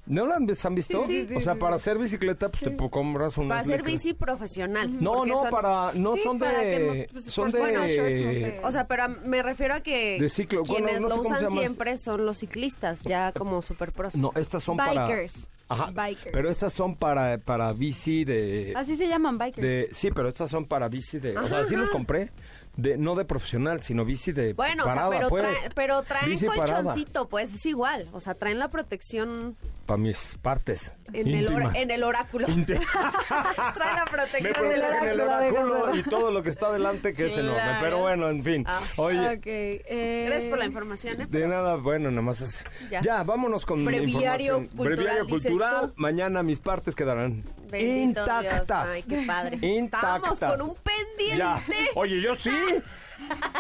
[0.09, 1.07] ¿No lo han, han visto?
[1.07, 5.03] Sí, sí, o sea, para hacer bicicleta, pues te compras unos Para hacer bici profesional.
[5.03, 7.81] No, no, son- para, no Sí, son para que de, no- pues, son por supuesto,
[7.87, 11.09] shorts no de, O sea, pero me refiero a que De ciclo, bueno, quienes no
[11.09, 14.17] lo usan siempre son los ciclistas, ya como super pros.
[14.17, 15.47] no, estas son para, Bikers.
[15.69, 16.31] ajá, Bikers.
[16.33, 19.63] pero estas son para, para bici de, Así se llaman bikers.
[19.63, 22.31] de, sí, pero estas son para bici de, o sea, sí los compré,
[22.77, 25.43] de, no de profesional, sino bici de Bueno, parada, o sea, pero, pues.
[25.45, 26.83] trae- pero traen Bici parada.
[26.83, 28.09] colchoncito, pues es igual.
[28.13, 29.57] O sea, traen la protección
[29.89, 32.47] Para mis partes en, el, en oráculo.
[32.49, 35.25] La Me protección del protegen el oráculo.
[35.25, 37.79] oráculo y todo lo que está adelante que es enorme.
[37.81, 38.65] Pero bueno, en fin.
[38.67, 38.81] Ah.
[38.99, 41.27] Oye, eh, Gracias por la información, ¿eh?
[41.27, 42.67] de nada, bueno, nada más es...
[42.91, 43.23] Ya, Ya.
[43.23, 44.67] vámonos con Breviario información.
[44.77, 45.87] cultural, Breviario dices cultural.
[45.89, 45.93] tú.
[45.97, 48.67] Mañana mis partes quedarán Bendito intactas.
[48.67, 48.89] Dios.
[48.93, 49.59] Ay, qué padre.
[49.67, 50.33] Intactas.
[50.35, 51.39] Estábamos con un pendiente.
[51.39, 51.63] Ya.
[51.95, 52.51] Oye, yo sí.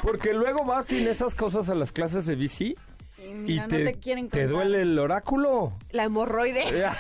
[0.03, 2.75] Porque luego vas sin esas cosas a las clases de bici
[3.19, 4.49] y y mira, no te, te quieren te contar.
[4.55, 5.73] duele el oráculo.
[5.91, 6.65] La hemorroide.
[6.79, 6.97] Ya.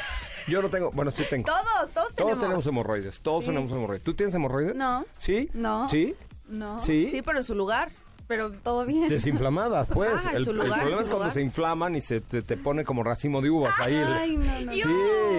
[0.46, 1.44] Yo no tengo, bueno, sí tengo.
[1.44, 2.14] Todos, todos tenemos.
[2.32, 4.02] Todos tenemos hemorroides, todos tenemos hemorroides.
[4.02, 4.74] ¿Tú tienes hemorroides?
[4.74, 5.04] No.
[5.18, 5.50] ¿Sí?
[5.52, 5.86] No.
[5.90, 6.14] ¿Sí?
[6.48, 6.80] No.
[6.80, 7.08] ¿Sí?
[7.10, 7.90] Sí, pero en su lugar.
[8.26, 9.08] Pero todo bien.
[9.08, 10.10] Desinflamadas, pues.
[10.24, 11.32] Ah, en el, su el lugar, problema en es cuando lugar.
[11.34, 13.94] se inflaman y se te, te pone como racimo de uvas ahí.
[13.94, 14.72] el- Ay, no, no.
[14.72, 14.82] Sí,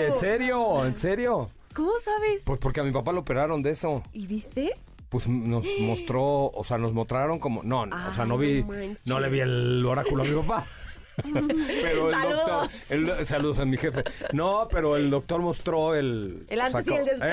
[0.07, 1.49] en serio, en serio.
[1.75, 2.41] ¿Cómo sabes?
[2.45, 4.03] Pues porque a mi papá lo operaron de eso.
[4.13, 4.73] ¿Y viste?
[5.09, 7.63] Pues nos mostró, o sea, nos mostraron como...
[7.63, 8.61] No, o sea, no vi...
[8.61, 9.07] no manches.
[9.07, 10.65] No le vi el oráculo a mi papá.
[11.23, 12.47] Pero el Saludos.
[12.47, 13.19] doctor...
[13.19, 14.03] el- saludos a mi jefe.
[14.33, 16.45] No, pero el doctor mostró el...
[16.49, 17.29] El antes y el después.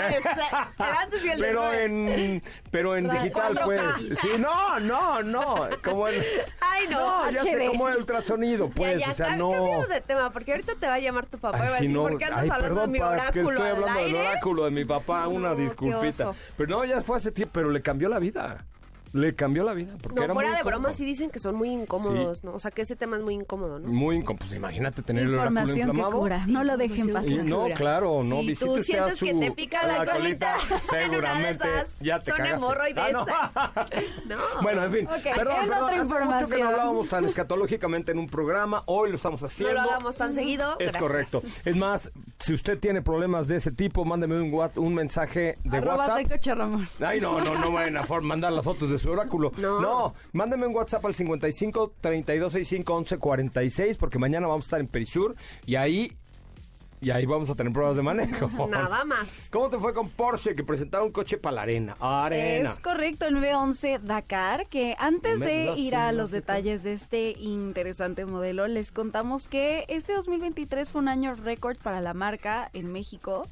[0.79, 1.81] El antes y el pero después.
[1.87, 3.65] en pero en Ra- digital 4K.
[3.65, 6.23] pues sí no no no como el
[6.61, 7.25] Ay, no.
[7.27, 10.01] no ya sé como el ultrasonido pues ya, ya, o sea cam- no cambiemos de
[10.01, 12.03] tema, porque ahorita te va a llamar tu papá y va a si decir, no,
[12.03, 14.07] ¿por qué andas ay, hablando perdón, de mi pa, que oráculo estoy al hablando del
[14.17, 14.29] aire?
[14.29, 16.31] oráculo de mi papá, una qué disculpita.
[16.31, 16.37] oso.
[16.57, 18.65] Pero no, ya fue hace tiempo, pero le cambió la vida.
[19.17, 19.95] Le cambió la vida.
[20.03, 22.47] Porque No, era fuera muy de broma sí dicen que son muy incómodos, Sí.
[22.47, 22.53] ¿no?
[22.55, 23.89] O sea, que ese tema es muy incómodo, ¿no?
[23.89, 24.41] Muy incómodo.
[24.41, 26.19] Pues imagínate tener el oráculo Información que inflamado.
[26.21, 26.45] cura.
[26.47, 27.33] No lo dejen Y pasar.
[27.45, 30.79] no, claro, no, Si visite tú a sientes que te pica la colita, en una
[30.79, 32.57] de seguramente esas ya te son cagaste.
[32.57, 33.05] hemorroides.
[33.05, 33.27] Ah, no.
[34.27, 34.37] No.
[34.63, 38.19] Bueno, en fin, perdón, en perdón, otra hace mucho que no hablábamos tan escatológicamente en
[38.19, 39.75] un programa, hoy lo estamos No haciendo.
[39.75, 40.73] lo hagamos tan seguido.
[40.79, 41.03] Es gracias.
[41.03, 41.43] correcto.
[41.65, 45.97] Es más, si usted tiene problemas de ese tipo, mándeme un, un mensaje de Arroba
[45.99, 46.15] WhatsApp.
[46.17, 46.89] soy Coche Ramón.
[47.01, 49.53] Ay, no, no, no vayan a mandar las fotos de su oráculo.
[49.59, 50.15] No.
[50.33, 54.89] mándeme un WhatsApp al 55 32 65 11 46 porque mañana vamos a estar en
[54.89, 55.35] Perisur
[55.67, 56.17] y ahí
[57.01, 58.67] y ahí vamos a tener pruebas de manejo.
[58.71, 59.51] Nada más.
[59.53, 61.97] ¿Cómo te fue con Porsche que presentaron un coche para la arena?
[62.01, 62.71] Arena.
[62.71, 68.25] Es correcto, el 911 Dakar, que antes de ir a los detalles de este interesante
[68.25, 73.47] modelo, les contamos que este 2023 fue un año récord para la marca en México.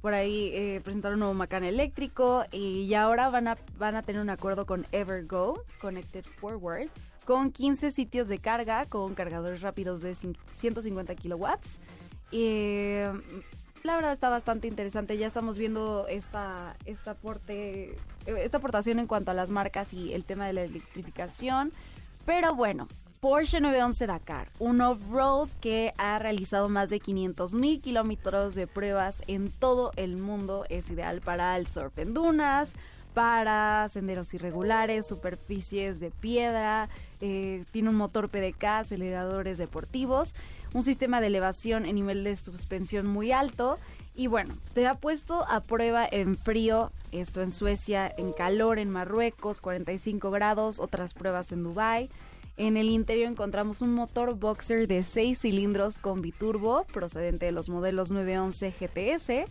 [0.00, 4.22] Por ahí eh, presentaron un nuevo Macan eléctrico y ahora van a, van a tener
[4.22, 6.88] un acuerdo con Evergo, Connected Forward,
[7.24, 11.80] con 15 sitios de carga con cargadores rápidos de cin- 150 kilowatts.
[12.30, 13.10] Eh,
[13.82, 15.18] la verdad está bastante interesante.
[15.18, 20.24] Ya estamos viendo esta, esta, aporte, esta aportación en cuanto a las marcas y el
[20.24, 21.72] tema de la electrificación.
[22.24, 22.86] Pero bueno,
[23.20, 29.24] Porsche 911 Dakar, un off-road que ha realizado más de 500 mil kilómetros de pruebas
[29.26, 30.64] en todo el mundo.
[30.68, 32.74] Es ideal para el surf en dunas,
[33.14, 36.88] para senderos irregulares, superficies de piedra,
[37.20, 40.36] eh, tiene un motor PDK, aceleradores deportivos,
[40.72, 43.78] un sistema de elevación en nivel de suspensión muy alto
[44.14, 48.90] y bueno, se ha puesto a prueba en frío, esto en Suecia, en calor en
[48.90, 52.10] Marruecos, 45 grados, otras pruebas en Dubai.
[52.58, 57.68] En el interior encontramos un motor boxer de 6 cilindros con biturbo procedente de los
[57.68, 59.50] modelos 911 GTS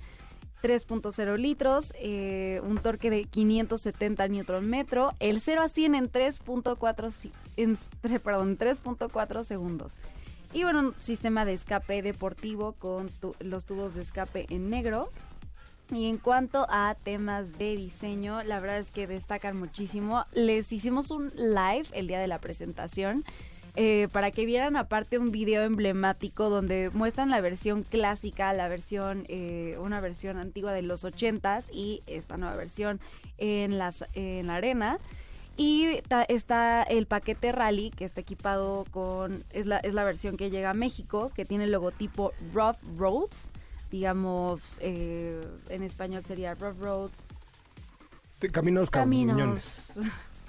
[0.61, 4.85] 3.0 litros, eh, un torque de 570 Nm,
[5.19, 9.97] el 0 a 100 en 3.4 en, perdón, 3.4 segundos.
[10.51, 15.11] Y bueno, un sistema de escape deportivo con los tubos de escape en negro.
[15.91, 20.25] Y en cuanto a temas de diseño, la verdad es que destacan muchísimo.
[20.33, 23.23] Les hicimos un live el día de la presentación
[23.79, 29.23] eh, para que vieran aparte un video emblemático donde muestran la versión clásica, la versión,
[29.29, 32.99] eh, una versión antigua de los ochentas y esta nueva versión
[33.37, 34.97] en, las, en la arena.
[35.57, 40.49] Y está el paquete Rally, que está equipado con, es la, es la versión que
[40.49, 43.51] llega a México, que tiene el logotipo Rough Roads,
[43.91, 47.25] digamos, eh, en español sería Rough Roads.
[48.51, 49.99] caminos, caminos.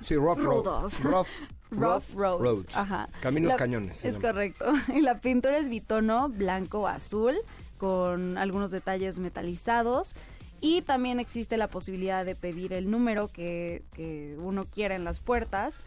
[0.03, 1.01] Sí, rough roads.
[1.03, 1.27] Rough
[1.71, 2.77] Rough Roads.
[2.77, 3.09] Ajá.
[3.21, 4.05] Caminos cañones.
[4.05, 4.65] Es correcto.
[4.95, 7.37] Y la pintura es bitono blanco azul
[7.79, 10.15] con algunos detalles metalizados.
[10.61, 15.21] Y también existe la posibilidad de pedir el número que, que uno quiera en las
[15.21, 15.85] puertas.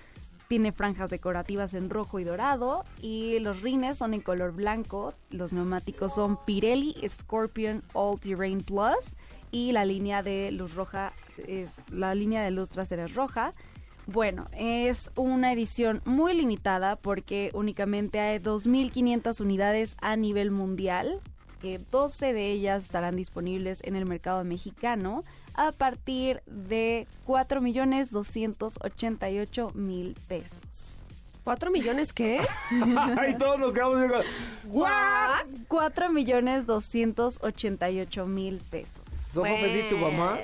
[0.52, 5.14] Tiene franjas decorativas en rojo y dorado y los rines son en color blanco.
[5.30, 9.16] Los neumáticos son Pirelli Scorpion All Terrain Plus
[9.50, 11.14] y la línea de luz roja,
[11.90, 13.54] la línea de luz trasera es roja
[14.08, 21.22] bueno, es una edición muy limitada porque únicamente hay 2.500 unidades a nivel mundial,
[21.62, 31.06] que 12 de ellas estarán disponibles en el mercado mexicano a partir de 4.288.000 pesos.
[31.46, 32.42] ¿4 millones qué?
[33.18, 34.12] Ay, todos nos quedamos en...
[34.72, 35.46] ¿What?
[35.68, 39.02] 4 millones 288 mil pesos.
[39.34, 40.38] ¿Cómo pedí tu mamá?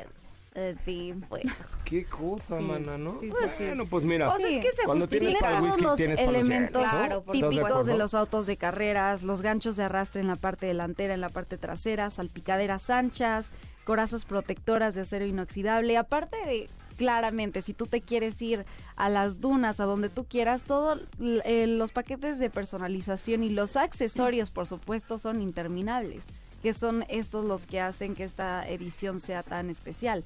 [0.84, 1.44] Sí, pues.
[1.86, 3.20] Qué cosa, mana, ¿no?
[3.20, 6.20] Sí, bueno, pues mira, pues es que se cuando tienes para el whisky, los tienes
[6.20, 10.66] elementos para típicos de, los autos de carreras, los ganchos de arrastre en la parte
[10.66, 13.52] delantera, en la parte trasera, salpicaderas anchas,
[13.88, 18.66] corazas protectoras de acero inoxidable, aparte de claramente, si tú te quieres ir
[18.98, 23.78] a las dunas, a donde tú quieras, todos eh, los paquetes de personalización y los
[23.78, 26.26] accesorios, por supuesto, son interminables,
[26.62, 30.26] que son estos los que hacen que esta edición sea tan especial.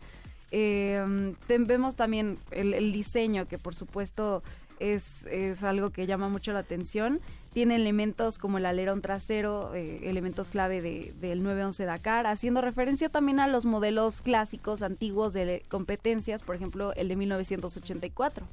[0.50, 4.42] Eh, vemos también el, diseño, que por supuesto
[4.82, 7.20] es, es, algo que llama mucho la atención.
[7.54, 13.10] Tiene elementos como el alerón trasero, eh, elementos clave de, del 911 Dakar, haciendo referencia
[13.10, 18.46] también a los modelos clásicos antiguos de competencias, por ejemplo, el de 1984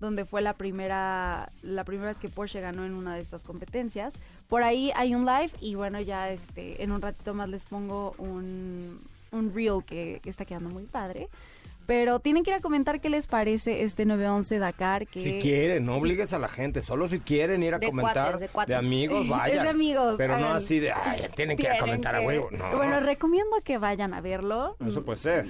[0.00, 4.14] donde fue la primera la primera vez que Porsche ganó en una de estas competencias.
[4.48, 8.12] Por ahí hay un live y bueno, ya este en un ratito más les pongo
[8.18, 9.00] un
[9.34, 11.28] un reel que, está quedando muy padre.
[11.86, 15.06] Pero tienen que ir a comentar qué les parece este 911 Dakar.
[15.06, 15.20] Que...
[15.20, 19.28] Si quieren, no obligues a la gente, solo si quieren ir a comentar de, amigos,
[19.28, 19.58] vayan.
[19.58, 20.14] Es de amigos.
[20.16, 22.48] Pero no así de, ay, tienen que ir a comentar a huevo.
[22.50, 22.76] No.
[22.76, 24.76] Bueno, recomiendo que vayan a verlo.
[24.86, 25.46] Eso puede ser.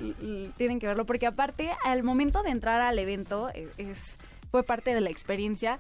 [0.57, 4.19] tienen que verlo porque aparte, al momento de entrar al evento, e, es,
[4.51, 5.79] fue parte de la experiencia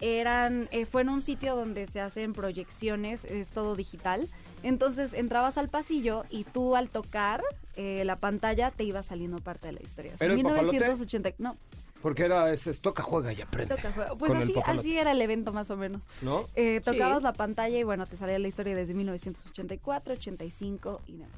[0.00, 4.28] eran eh, fue en un sitio donde se hacen proyecciones, es todo digital.
[4.62, 7.42] Entonces entrabas al pasillo y tú al tocar
[7.76, 10.14] eh, la pantalla te iba saliendo parte de la historia.
[10.18, 11.56] en 1980, no.
[12.02, 13.74] Porque era ese toca, juega y aprende.
[13.74, 14.14] Toca, juega.
[14.14, 16.04] Pues así, así era el evento más o menos.
[16.20, 16.46] ¿No?
[16.54, 21.32] Eh, tocabas la pantalla y bueno, te salía la historia desde 1984, 85 y nada.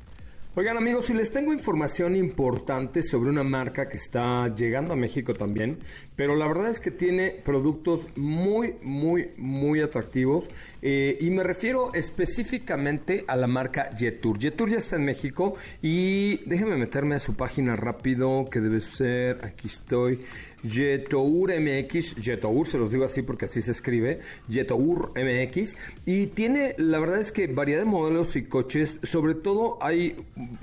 [0.58, 5.34] Oigan amigos, si les tengo información importante sobre una marca que está llegando a México
[5.34, 5.80] también,
[6.16, 11.92] pero la verdad es que tiene productos muy, muy, muy atractivos eh, y me refiero
[11.92, 14.40] específicamente a la marca Jetur.
[14.40, 19.44] Jetur ya está en México y déjenme meterme a su página rápido que debe ser,
[19.44, 20.20] aquí estoy,
[20.68, 26.74] Jetour MX, Jetour, se los digo así porque así se escribe, Jetour MX, y tiene,
[26.78, 30.16] la verdad es que variedad de modelos y coches, sobre todo hay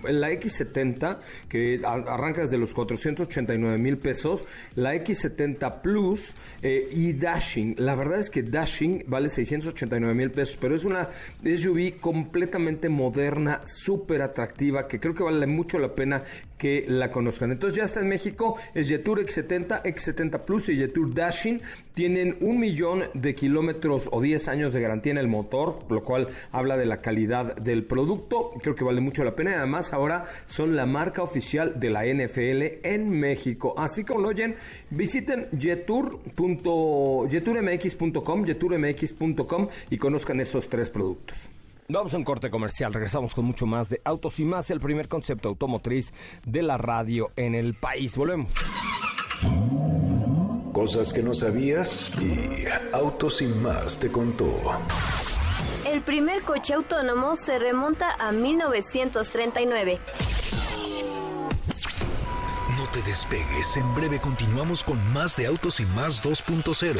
[0.03, 1.19] la X70,
[1.49, 7.75] que arranca desde los 489 mil pesos, la X70 Plus eh, y Dashing.
[7.77, 11.09] La verdad es que Dashing vale 689 mil pesos, pero es una
[11.43, 16.23] SUV completamente moderna, súper atractiva, que creo que vale mucho la pena
[16.57, 17.51] que la conozcan.
[17.51, 21.61] Entonces ya está en México, es Jetour X70, X70 Plus y Jetour Dashing.
[21.93, 26.29] Tienen un millón de kilómetros o 10 años de garantía en el motor, lo cual
[26.51, 28.51] habla de la calidad del producto.
[28.61, 32.05] Creo que vale mucho la pena y además ahora son la marca oficial de la
[32.05, 33.73] NFL en México.
[33.77, 34.55] Así como lo oyen,
[34.89, 41.49] visiten jetour.jeturmx.com, jeturmx.com y conozcan estos tres productos.
[41.89, 45.07] Vamos a un corte comercial, regresamos con mucho más de Autos y más, el primer
[45.07, 46.13] concepto automotriz
[46.45, 48.15] de la radio en el país.
[48.15, 48.53] Volvemos.
[50.71, 54.59] Cosas que no sabías y Autos y más te contó.
[55.85, 59.99] El primer coche autónomo se remonta a 1939.
[62.77, 66.99] No te despegues, en breve continuamos con más de Autos y más 2.0.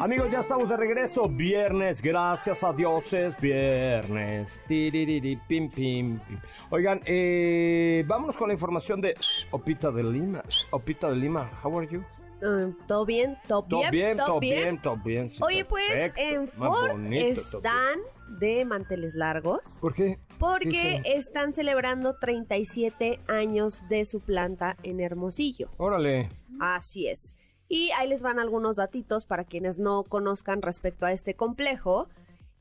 [0.00, 1.28] Amigos, ya estamos de regreso.
[1.28, 4.62] Viernes, gracias a Dios es viernes.
[4.66, 6.38] Tiririri, pim, pim, pim.
[6.70, 9.14] Oigan, eh, vámonos con la información de
[9.50, 10.42] Opita de Lima.
[10.70, 12.02] Opita de Lima, how are you?
[12.40, 13.36] Uh, ¿Todo bien?
[13.46, 13.90] ¿Todo bien?
[13.90, 14.16] bien?
[14.16, 14.80] ¿Todo bien?
[14.80, 15.28] ¿Todo bien?
[15.28, 17.98] sí, Oye, pues en Ford bonito, están
[18.38, 19.80] de manteles largos.
[19.82, 20.18] ¿Por qué?
[20.38, 25.68] Porque están celebrando 37 años de su planta en Hermosillo.
[25.76, 26.30] Órale.
[26.58, 27.36] Así es.
[27.72, 32.08] Y ahí les van algunos datitos para quienes no conozcan respecto a este complejo.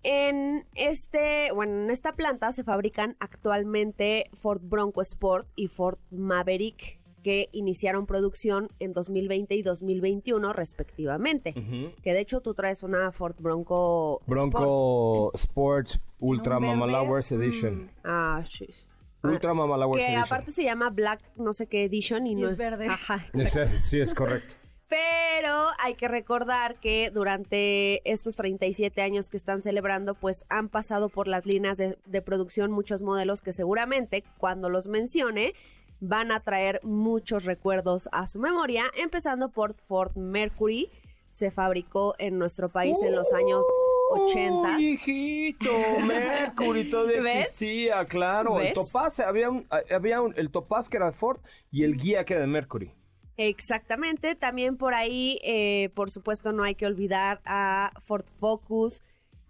[0.04, 7.00] En este, bueno, en esta planta se fabrican actualmente Ford Bronco Sport y Ford Maverick
[7.24, 11.56] que iniciaron producción en 2020 y 2021 respectivamente.
[12.04, 14.52] Que de hecho tú traes una Ford Bronco Sport.
[14.54, 16.92] Bronco Sports Ultra Un Mama BMW.
[16.92, 17.92] Lovers Edition.
[18.04, 18.70] Ah, sí.
[19.24, 20.24] Ultra Mama Lovers Que Edition.
[20.24, 22.88] aparte se llama Black no sé qué Edition y, Y no es verde.
[22.88, 23.26] Ajá,
[23.82, 24.54] Sí, es correcto.
[24.90, 31.10] Pero hay que recordar que durante estos 37 años que están celebrando, pues han pasado
[31.10, 35.54] por las líneas de, de producción muchos modelos que seguramente cuando los mencione
[36.02, 40.90] van a traer muchos recuerdos a su memoria, empezando por Ford Mercury.
[41.30, 43.64] Se fabricó en nuestro país en los años
[44.10, 44.78] 80.
[44.78, 45.72] Uy, hijito,
[46.04, 47.36] Mercury todavía ¿Ves?
[47.50, 48.60] existía, claro.
[48.60, 48.74] El.
[48.74, 52.34] Topaz, había, un, había un- el Topaz que era de Ford y el guía que
[52.34, 52.92] era de Mercury.
[53.42, 59.02] Exactamente, también por ahí, eh, por supuesto, no hay que olvidar a Ford Focus,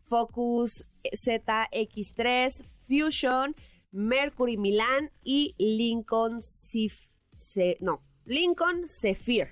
[0.07, 3.55] Focus ZX3, Fusion,
[3.91, 7.77] Mercury Milan y Lincoln Zephyr.
[7.79, 9.47] no, Lincoln Zephyr.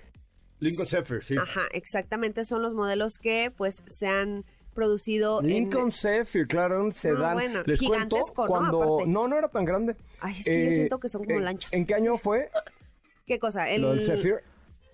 [0.60, 1.36] Lincoln Zephyr, sí.
[1.36, 6.92] Ajá, exactamente, son los modelos que pues se han producido en- Lincoln Zephyr, claro, un
[6.92, 7.34] sedán.
[7.34, 8.24] bueno, Les cuento ¿no?
[8.46, 9.94] cuando no, no era tan grande.
[9.94, 11.74] Eh, Ay, es que yo siento que son como ¿en- lanchas.
[11.74, 12.52] ¿En qué año fue
[13.28, 13.70] ¿Qué cosa?
[13.70, 14.42] El, lo del Zephyr?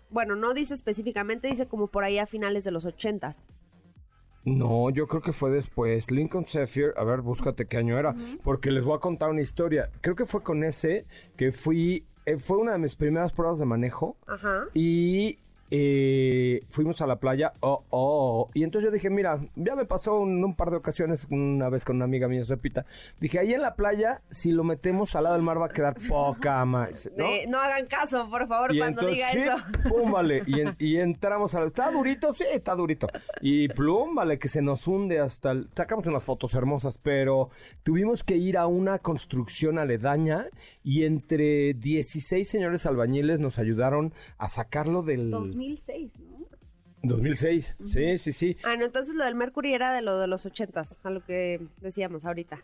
[0.09, 3.45] Bueno, no dice específicamente, dice como por ahí a finales de los ochentas.
[4.43, 6.11] No, yo creo que fue después.
[6.11, 8.13] Lincoln Zephyr, a ver, búscate qué año era,
[8.43, 9.89] porque les voy a contar una historia.
[10.01, 11.05] Creo que fue con ese
[11.37, 14.65] que fui, eh, fue una de mis primeras pruebas de manejo Ajá.
[14.73, 15.39] y
[15.75, 17.53] eh, fuimos a la playa.
[17.61, 21.27] Oh, oh, y entonces yo dije, mira, ya me pasó un, un par de ocasiones,
[21.31, 22.85] una vez con una amiga mía, Sepita.
[23.19, 25.95] Dije, ahí en la playa, si lo metemos al lado del mar va a quedar
[26.07, 27.09] poca más.
[27.17, 27.25] ¿no?
[27.25, 29.89] Eh, no hagan caso, por favor, Y cuando entonces, diga sí, eso.
[29.89, 31.69] pum, vale, y, en- y entramos al...
[31.69, 32.31] ¿Está durito?
[32.33, 33.07] Sí, está durito.
[33.41, 35.69] Y plum, vale, que se nos hunde hasta el...
[35.75, 37.49] Sacamos unas fotos hermosas, pero
[37.81, 40.45] tuvimos que ir a una construcción aledaña
[40.83, 45.31] y entre 16 señores albañiles nos ayudaron a sacarlo del...
[45.31, 46.33] 2006, ¿no?
[47.03, 47.75] 2006.
[47.85, 48.57] Sí, sí, sí.
[48.63, 51.61] Ah, no, entonces lo del Mercury era de lo de los ochentas, a lo que
[51.81, 52.63] decíamos ahorita.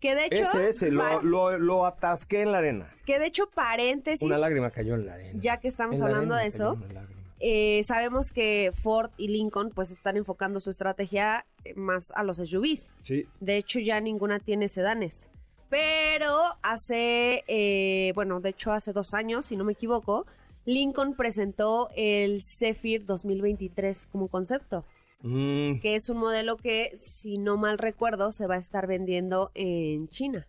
[0.00, 2.92] Que de hecho, Ese, ese, lo, lo, lo atasqué en la arena.
[3.06, 5.38] que de hecho paréntesis, Una lágrima cayó en la arena.
[5.40, 7.20] ya que estamos En la hablando arena de eso, cayó una lágrima.
[7.38, 12.38] eh, sabemos que Ford y Lincoln pues están enfocando su estrategia eh, más a los
[12.38, 12.90] SUVs.
[13.02, 13.26] Sí.
[13.40, 15.28] De hecho, ya ninguna tiene sedanes.
[15.72, 20.26] Pero hace, eh, bueno, de hecho hace dos años, si no me equivoco,
[20.66, 24.84] Lincoln presentó el Zephyr 2023 como concepto.
[25.22, 29.50] Mm, que es un modelo que, si no mal recuerdo, se va a estar vendiendo
[29.54, 30.46] en China.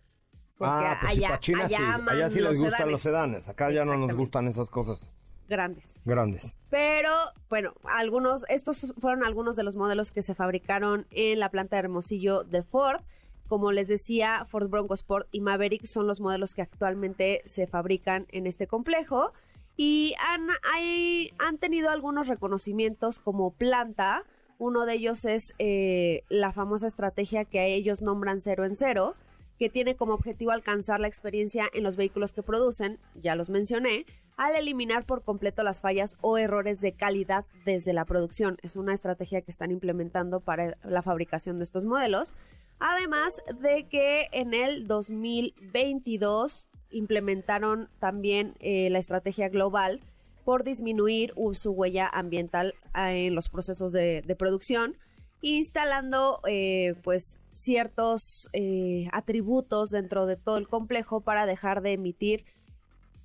[0.58, 1.74] Porque ah, pues allá, China sí.
[1.74, 3.48] allá aman Allá sí les los gustan los sedanes.
[3.48, 5.10] Acá ya no nos gustan esas cosas
[5.48, 6.02] Grandes.
[6.04, 6.54] grandes.
[6.68, 7.10] Pero,
[7.48, 11.80] bueno, algunos, estos fueron algunos de los modelos que se fabricaron en la planta de
[11.80, 13.00] Hermosillo de Ford.
[13.48, 18.26] Como les decía, Ford Bronco Sport y Maverick son los modelos que actualmente se fabrican
[18.30, 19.32] en este complejo.
[19.76, 20.48] Y han,
[21.38, 24.22] han tenido algunos reconocimientos como planta.
[24.58, 29.14] Uno de ellos es eh, la famosa estrategia que ellos nombran cero en cero,
[29.58, 34.06] que tiene como objetivo alcanzar la experiencia en los vehículos que producen, ya los mencioné,
[34.36, 38.58] al eliminar por completo las fallas o errores de calidad desde la producción.
[38.62, 42.34] Es una estrategia que están implementando para la fabricación de estos modelos.
[42.78, 50.00] Además de que en el 2022 implementaron también eh, la estrategia global
[50.44, 54.98] por disminuir su huella ambiental ah, en los procesos de, de producción,
[55.40, 62.44] instalando eh, pues ciertos eh, atributos dentro de todo el complejo para dejar de emitir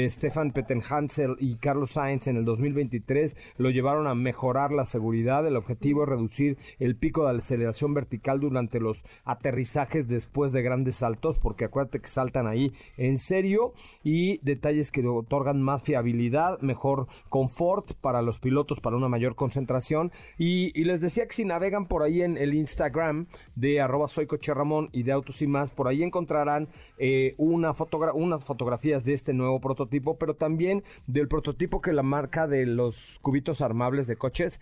[0.10, 5.46] Stefan Pettenhansel y Carlos Sainz en el 2023 lo llevaron a mejorar la seguridad.
[5.46, 10.96] El objetivo es reducir el pico de aceleración vertical durante los aterrizajes después de grandes
[10.96, 13.74] saltos, porque acuérdate que saltan ahí en serio
[14.04, 20.12] y detalles que otorgan más fiabilidad, mejor confort para los pilotos, para una mayor concentración.
[20.38, 24.54] Y, les decía que si navegan por ahí en el Instagram de arroba soy Coche
[24.54, 29.14] Ramón y de Autos y más, por ahí encontrarán eh, una fotogra- unas fotografías de
[29.14, 34.16] este nuevo prototipo, pero también del prototipo que la marca de los cubitos armables de
[34.16, 34.62] coches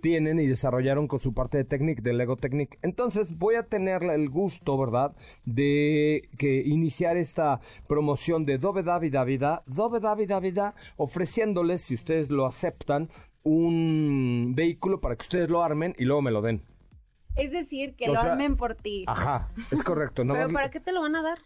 [0.00, 2.78] tienen y desarrollaron con su parte de Technic, de Lego Technic.
[2.82, 5.14] Entonces voy a tener el gusto, ¿verdad?,
[5.44, 12.30] de que iniciar esta promoción de Dove David Davida, Dove David Davida, ofreciéndoles, si ustedes
[12.30, 13.08] lo aceptan,
[13.44, 16.62] un vehículo para que ustedes lo armen y luego me lo den.
[17.36, 19.04] Es decir, que O lo sea, armen por ti.
[19.06, 20.24] Ajá, es correcto.
[20.24, 21.38] No ¿Pero para qué te lo van a dar?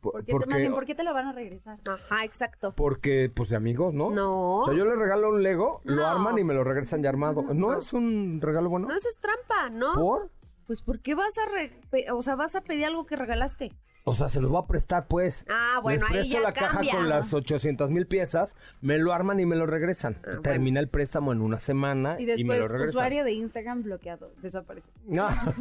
[0.00, 1.78] Por- ¿Por qué, te, porque, más bien, ¿por qué te lo van a regresar?
[1.88, 2.72] Ajá, exacto.
[2.76, 4.10] porque, pues de amigos, ¿no?
[4.10, 4.58] No.
[4.60, 6.06] O sea, yo les regalo un Lego, lo No.
[6.06, 7.42] arman y me lo regresan ya armado.
[7.54, 8.88] ¿No, es un regalo bueno?
[8.88, 9.94] No, eso es trampa, ¿no?
[9.94, 10.30] ¿Por?
[10.66, 13.72] Pues ¿por qué vas a re- o sea, vas a pedir algo que regalaste?
[14.04, 15.44] O sea, se los voy a prestar, pues.
[15.50, 16.92] Ah, bueno, Les ahí presto ya la caja cambia.
[16.94, 20.16] con las 800 mil piezas, me lo arman y me lo regresan.
[20.42, 22.88] Termina el préstamo en una semana Y y, me después, lo regresan.
[22.96, 24.90] usuario de Instagram bloqueado, desaparece.
[25.18, 25.52] Ah,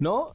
[0.00, 0.34] ¿No?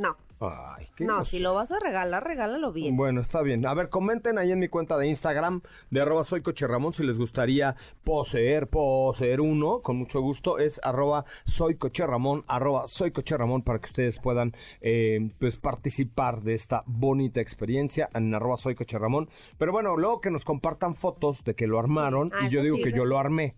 [0.00, 0.16] No.
[0.40, 2.96] Ay, qué No, si lo vas a regalar, regálalo bien.
[2.96, 3.66] Bueno, está bien.
[3.66, 7.04] A ver, comenten ahí en mi cuenta de Instagram de arroba soy Coche Ramón si
[7.04, 10.58] les gustaría poseer, poseer uno, con mucho gusto.
[10.58, 15.58] Es arroba soy Coche Ramón, arroba soy Coche Ramón para que ustedes puedan eh, pues
[15.58, 19.28] participar de esta bonita experiencia en arroba soy Coche Ramón.
[19.58, 22.76] Pero bueno, luego que nos compartan fotos de que lo armaron Ah, y yo digo
[22.76, 23.56] sí, que yo lo armé.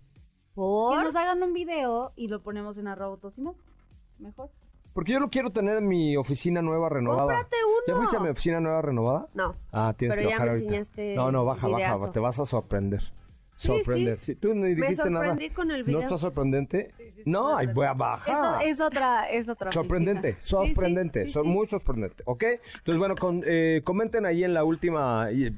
[0.57, 3.55] Que nos hagan un video y lo ponemos en arroba autos y más.
[4.18, 4.51] Mejor.
[4.93, 7.22] Porque yo lo quiero tener en mi oficina nueva renovada.
[7.22, 7.57] ¡Cómprate
[7.88, 9.28] ¿Ya fuiste a mi oficina nueva renovada?
[9.34, 9.57] No.
[9.72, 10.66] Ah, tienes Pero que ya bajar me ahorita.
[10.68, 13.01] enseñaste No, no, baja, baja, te vas a sorprender.
[13.55, 14.18] Sí, Sorprender.
[14.18, 14.32] sí.
[14.32, 15.26] Sí, tú ni dijiste nada.
[15.26, 16.01] sorprendí con el ¿No video.
[16.01, 16.90] está sorprendente?
[17.26, 18.62] no, ay, voy a Eso bajar.
[18.64, 20.40] es otra, es otra Sorprendente, oficina.
[20.59, 21.49] sorprendente, sí, son sí.
[21.51, 22.43] muy sorprendente, ¿ok?
[22.78, 25.53] Entonces, bueno, con, eh, comenten ahí en la última eh,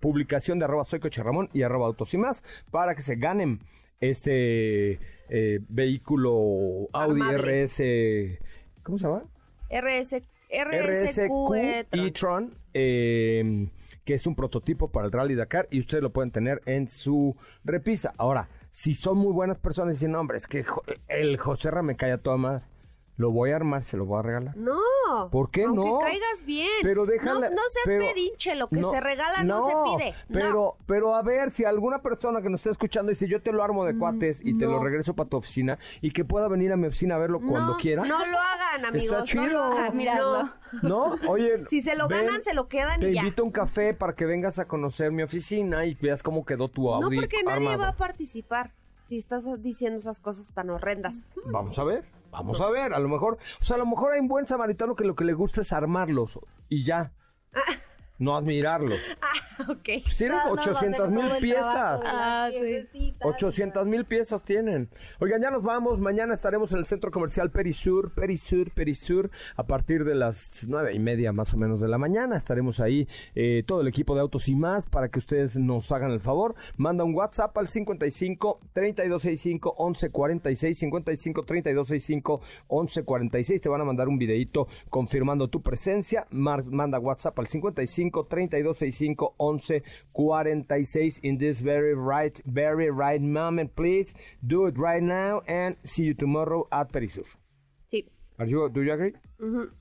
[0.00, 3.60] publicación de arroba soy Coche Ramón y arroba autos y más para que se ganen
[4.00, 7.64] este eh, vehículo Audi Armable.
[7.66, 8.38] RS,
[8.84, 9.24] ¿cómo se llama?
[9.70, 12.06] RS, RSQ e-tron.
[12.06, 13.68] e-tron, eh,
[14.04, 17.36] que es un prototipo para el Rally Dakar y ustedes lo pueden tener en su
[17.64, 18.12] repisa.
[18.18, 20.64] Ahora, si son muy buenas personas y dicen, no, hombre, es que
[21.08, 22.64] el Joserra me cae a toda madre.
[23.16, 24.56] Lo voy a armar, se lo voy a regalar.
[24.56, 25.30] No.
[25.30, 25.98] ¿Por qué aunque no?
[26.00, 26.68] caigas bien.
[26.82, 30.14] Pero déjala, No, no seas pero- pedinche, lo que se regala no, se pide.
[30.28, 30.38] No.
[30.40, 33.62] Pero, pero a ver, si alguna persona que nos está escuchando dice, yo te lo
[33.62, 34.82] armo de cuates y te lo no.
[34.82, 37.76] regreso para tu oficina y que pueda venir a mi oficina a verlo cuando no,
[37.76, 38.04] quiera.
[38.04, 39.04] No lo hagan, amigos.
[39.28, 39.62] Está No lo chido.
[39.64, 40.52] hagan.
[40.82, 41.16] ¿No?
[41.28, 41.64] Oye.
[41.68, 43.20] Si se lo ven, ganan, se lo quedan Te y ya.
[43.22, 46.68] invito a un café para que vengas a conocer mi oficina y veas cómo quedó
[46.68, 48.72] tu No, Audi porque nadie va a participar
[49.06, 51.16] si estás diciendo esas cosas tan horrendas.
[51.46, 52.94] Vamos a ver, vamos a ver.
[52.94, 55.24] A lo mejor, o sea, a lo mejor hay un buen samaritano que lo que
[55.24, 57.12] le gusta es armarlos y ya.
[58.18, 58.98] No admirarlos.
[59.68, 59.88] ok.
[60.02, 62.00] Pues tienen No, no, va a ser 800 mil piezas.
[62.04, 62.60] Ah, sí.
[62.60, 63.28] piececitas.
[63.28, 64.88] 800 mil piezas tienen.
[65.18, 65.98] Oigan, ya nos vamos.
[65.98, 70.98] Mañana estaremos en el centro comercial Perisur, Perisur, Perisur, a partir de las nueve y
[71.00, 72.36] media más o menos de la mañana.
[72.36, 76.12] Estaremos ahí eh, todo el equipo de autos y más para que ustedes nos hagan
[76.12, 76.54] el favor.
[76.76, 82.40] Manda un WhatsApp al 55 3265 1146 55 3265
[82.70, 83.60] 1146.
[83.60, 86.26] Te van a mandar un videito confirmando tu presencia.
[86.30, 89.16] Mar- manda WhatsApp al 55 3265
[90.12, 93.74] 1146 in this very right, very right moment.
[93.76, 94.14] Please
[94.46, 97.26] do it right now and see you tomorrow at Perisur.
[97.90, 98.06] Sí,
[98.38, 99.12] Are you, do you agree?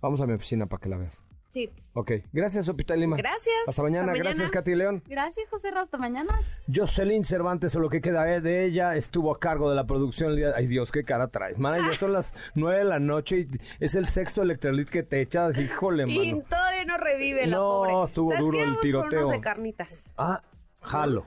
[0.02, 1.24] Vamos a mi oficina para que la veas.
[1.54, 1.70] Sí.
[1.94, 2.12] Ok.
[2.32, 3.16] Gracias, Sopita Lima.
[3.18, 3.54] Gracias.
[3.68, 4.12] Hasta mañana.
[4.12, 4.52] Hasta Gracias, mañana.
[4.52, 5.04] Katy León.
[5.08, 5.70] Gracias, José.
[5.70, 6.40] Hasta mañana.
[6.74, 10.32] Jocelyn Cervantes, o lo que queda eh, de ella, estuvo a cargo de la producción.
[10.32, 11.60] el día- Ay, Dios, qué cara traes.
[11.60, 13.48] Man, ya son las nueve de la noche y
[13.80, 15.58] es el sexto electrolit que te echas.
[15.58, 16.44] Híjole, Y mano.
[16.50, 18.04] todavía no revive la No, pobre.
[18.08, 18.64] estuvo ¿Sabes duro qué?
[18.64, 19.20] el por tiroteo.
[19.20, 20.14] unos de carnitas.
[20.18, 20.42] Ah,
[20.82, 21.26] jalo.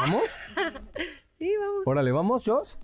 [0.00, 0.22] ¿Vamos?
[1.38, 1.82] Sí, vamos.
[1.86, 2.78] Órale, ¿vamos, Jos?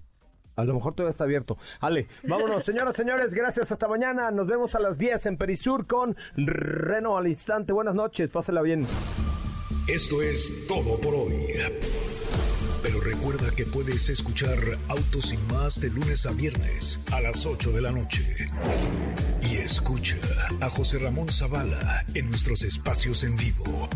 [0.56, 1.58] A lo mejor todavía está abierto.
[1.80, 4.30] Ale, vámonos, señoras, señores, gracias, hasta mañana.
[4.30, 7.72] Nos vemos a las 10 en Perisur con Reno al instante.
[7.72, 8.86] Buenas noches, pásela bien.
[9.86, 11.52] Esto es todo por hoy.
[12.82, 17.72] Pero recuerda que puedes escuchar Autos y más de lunes a viernes a las 8
[17.72, 18.22] de la noche.
[19.42, 20.16] Y escucha
[20.60, 23.88] a José Ramón Zavala en nuestros espacios en vivo.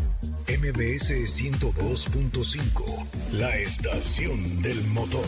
[0.49, 5.25] MBS 102.5, la estación del motor.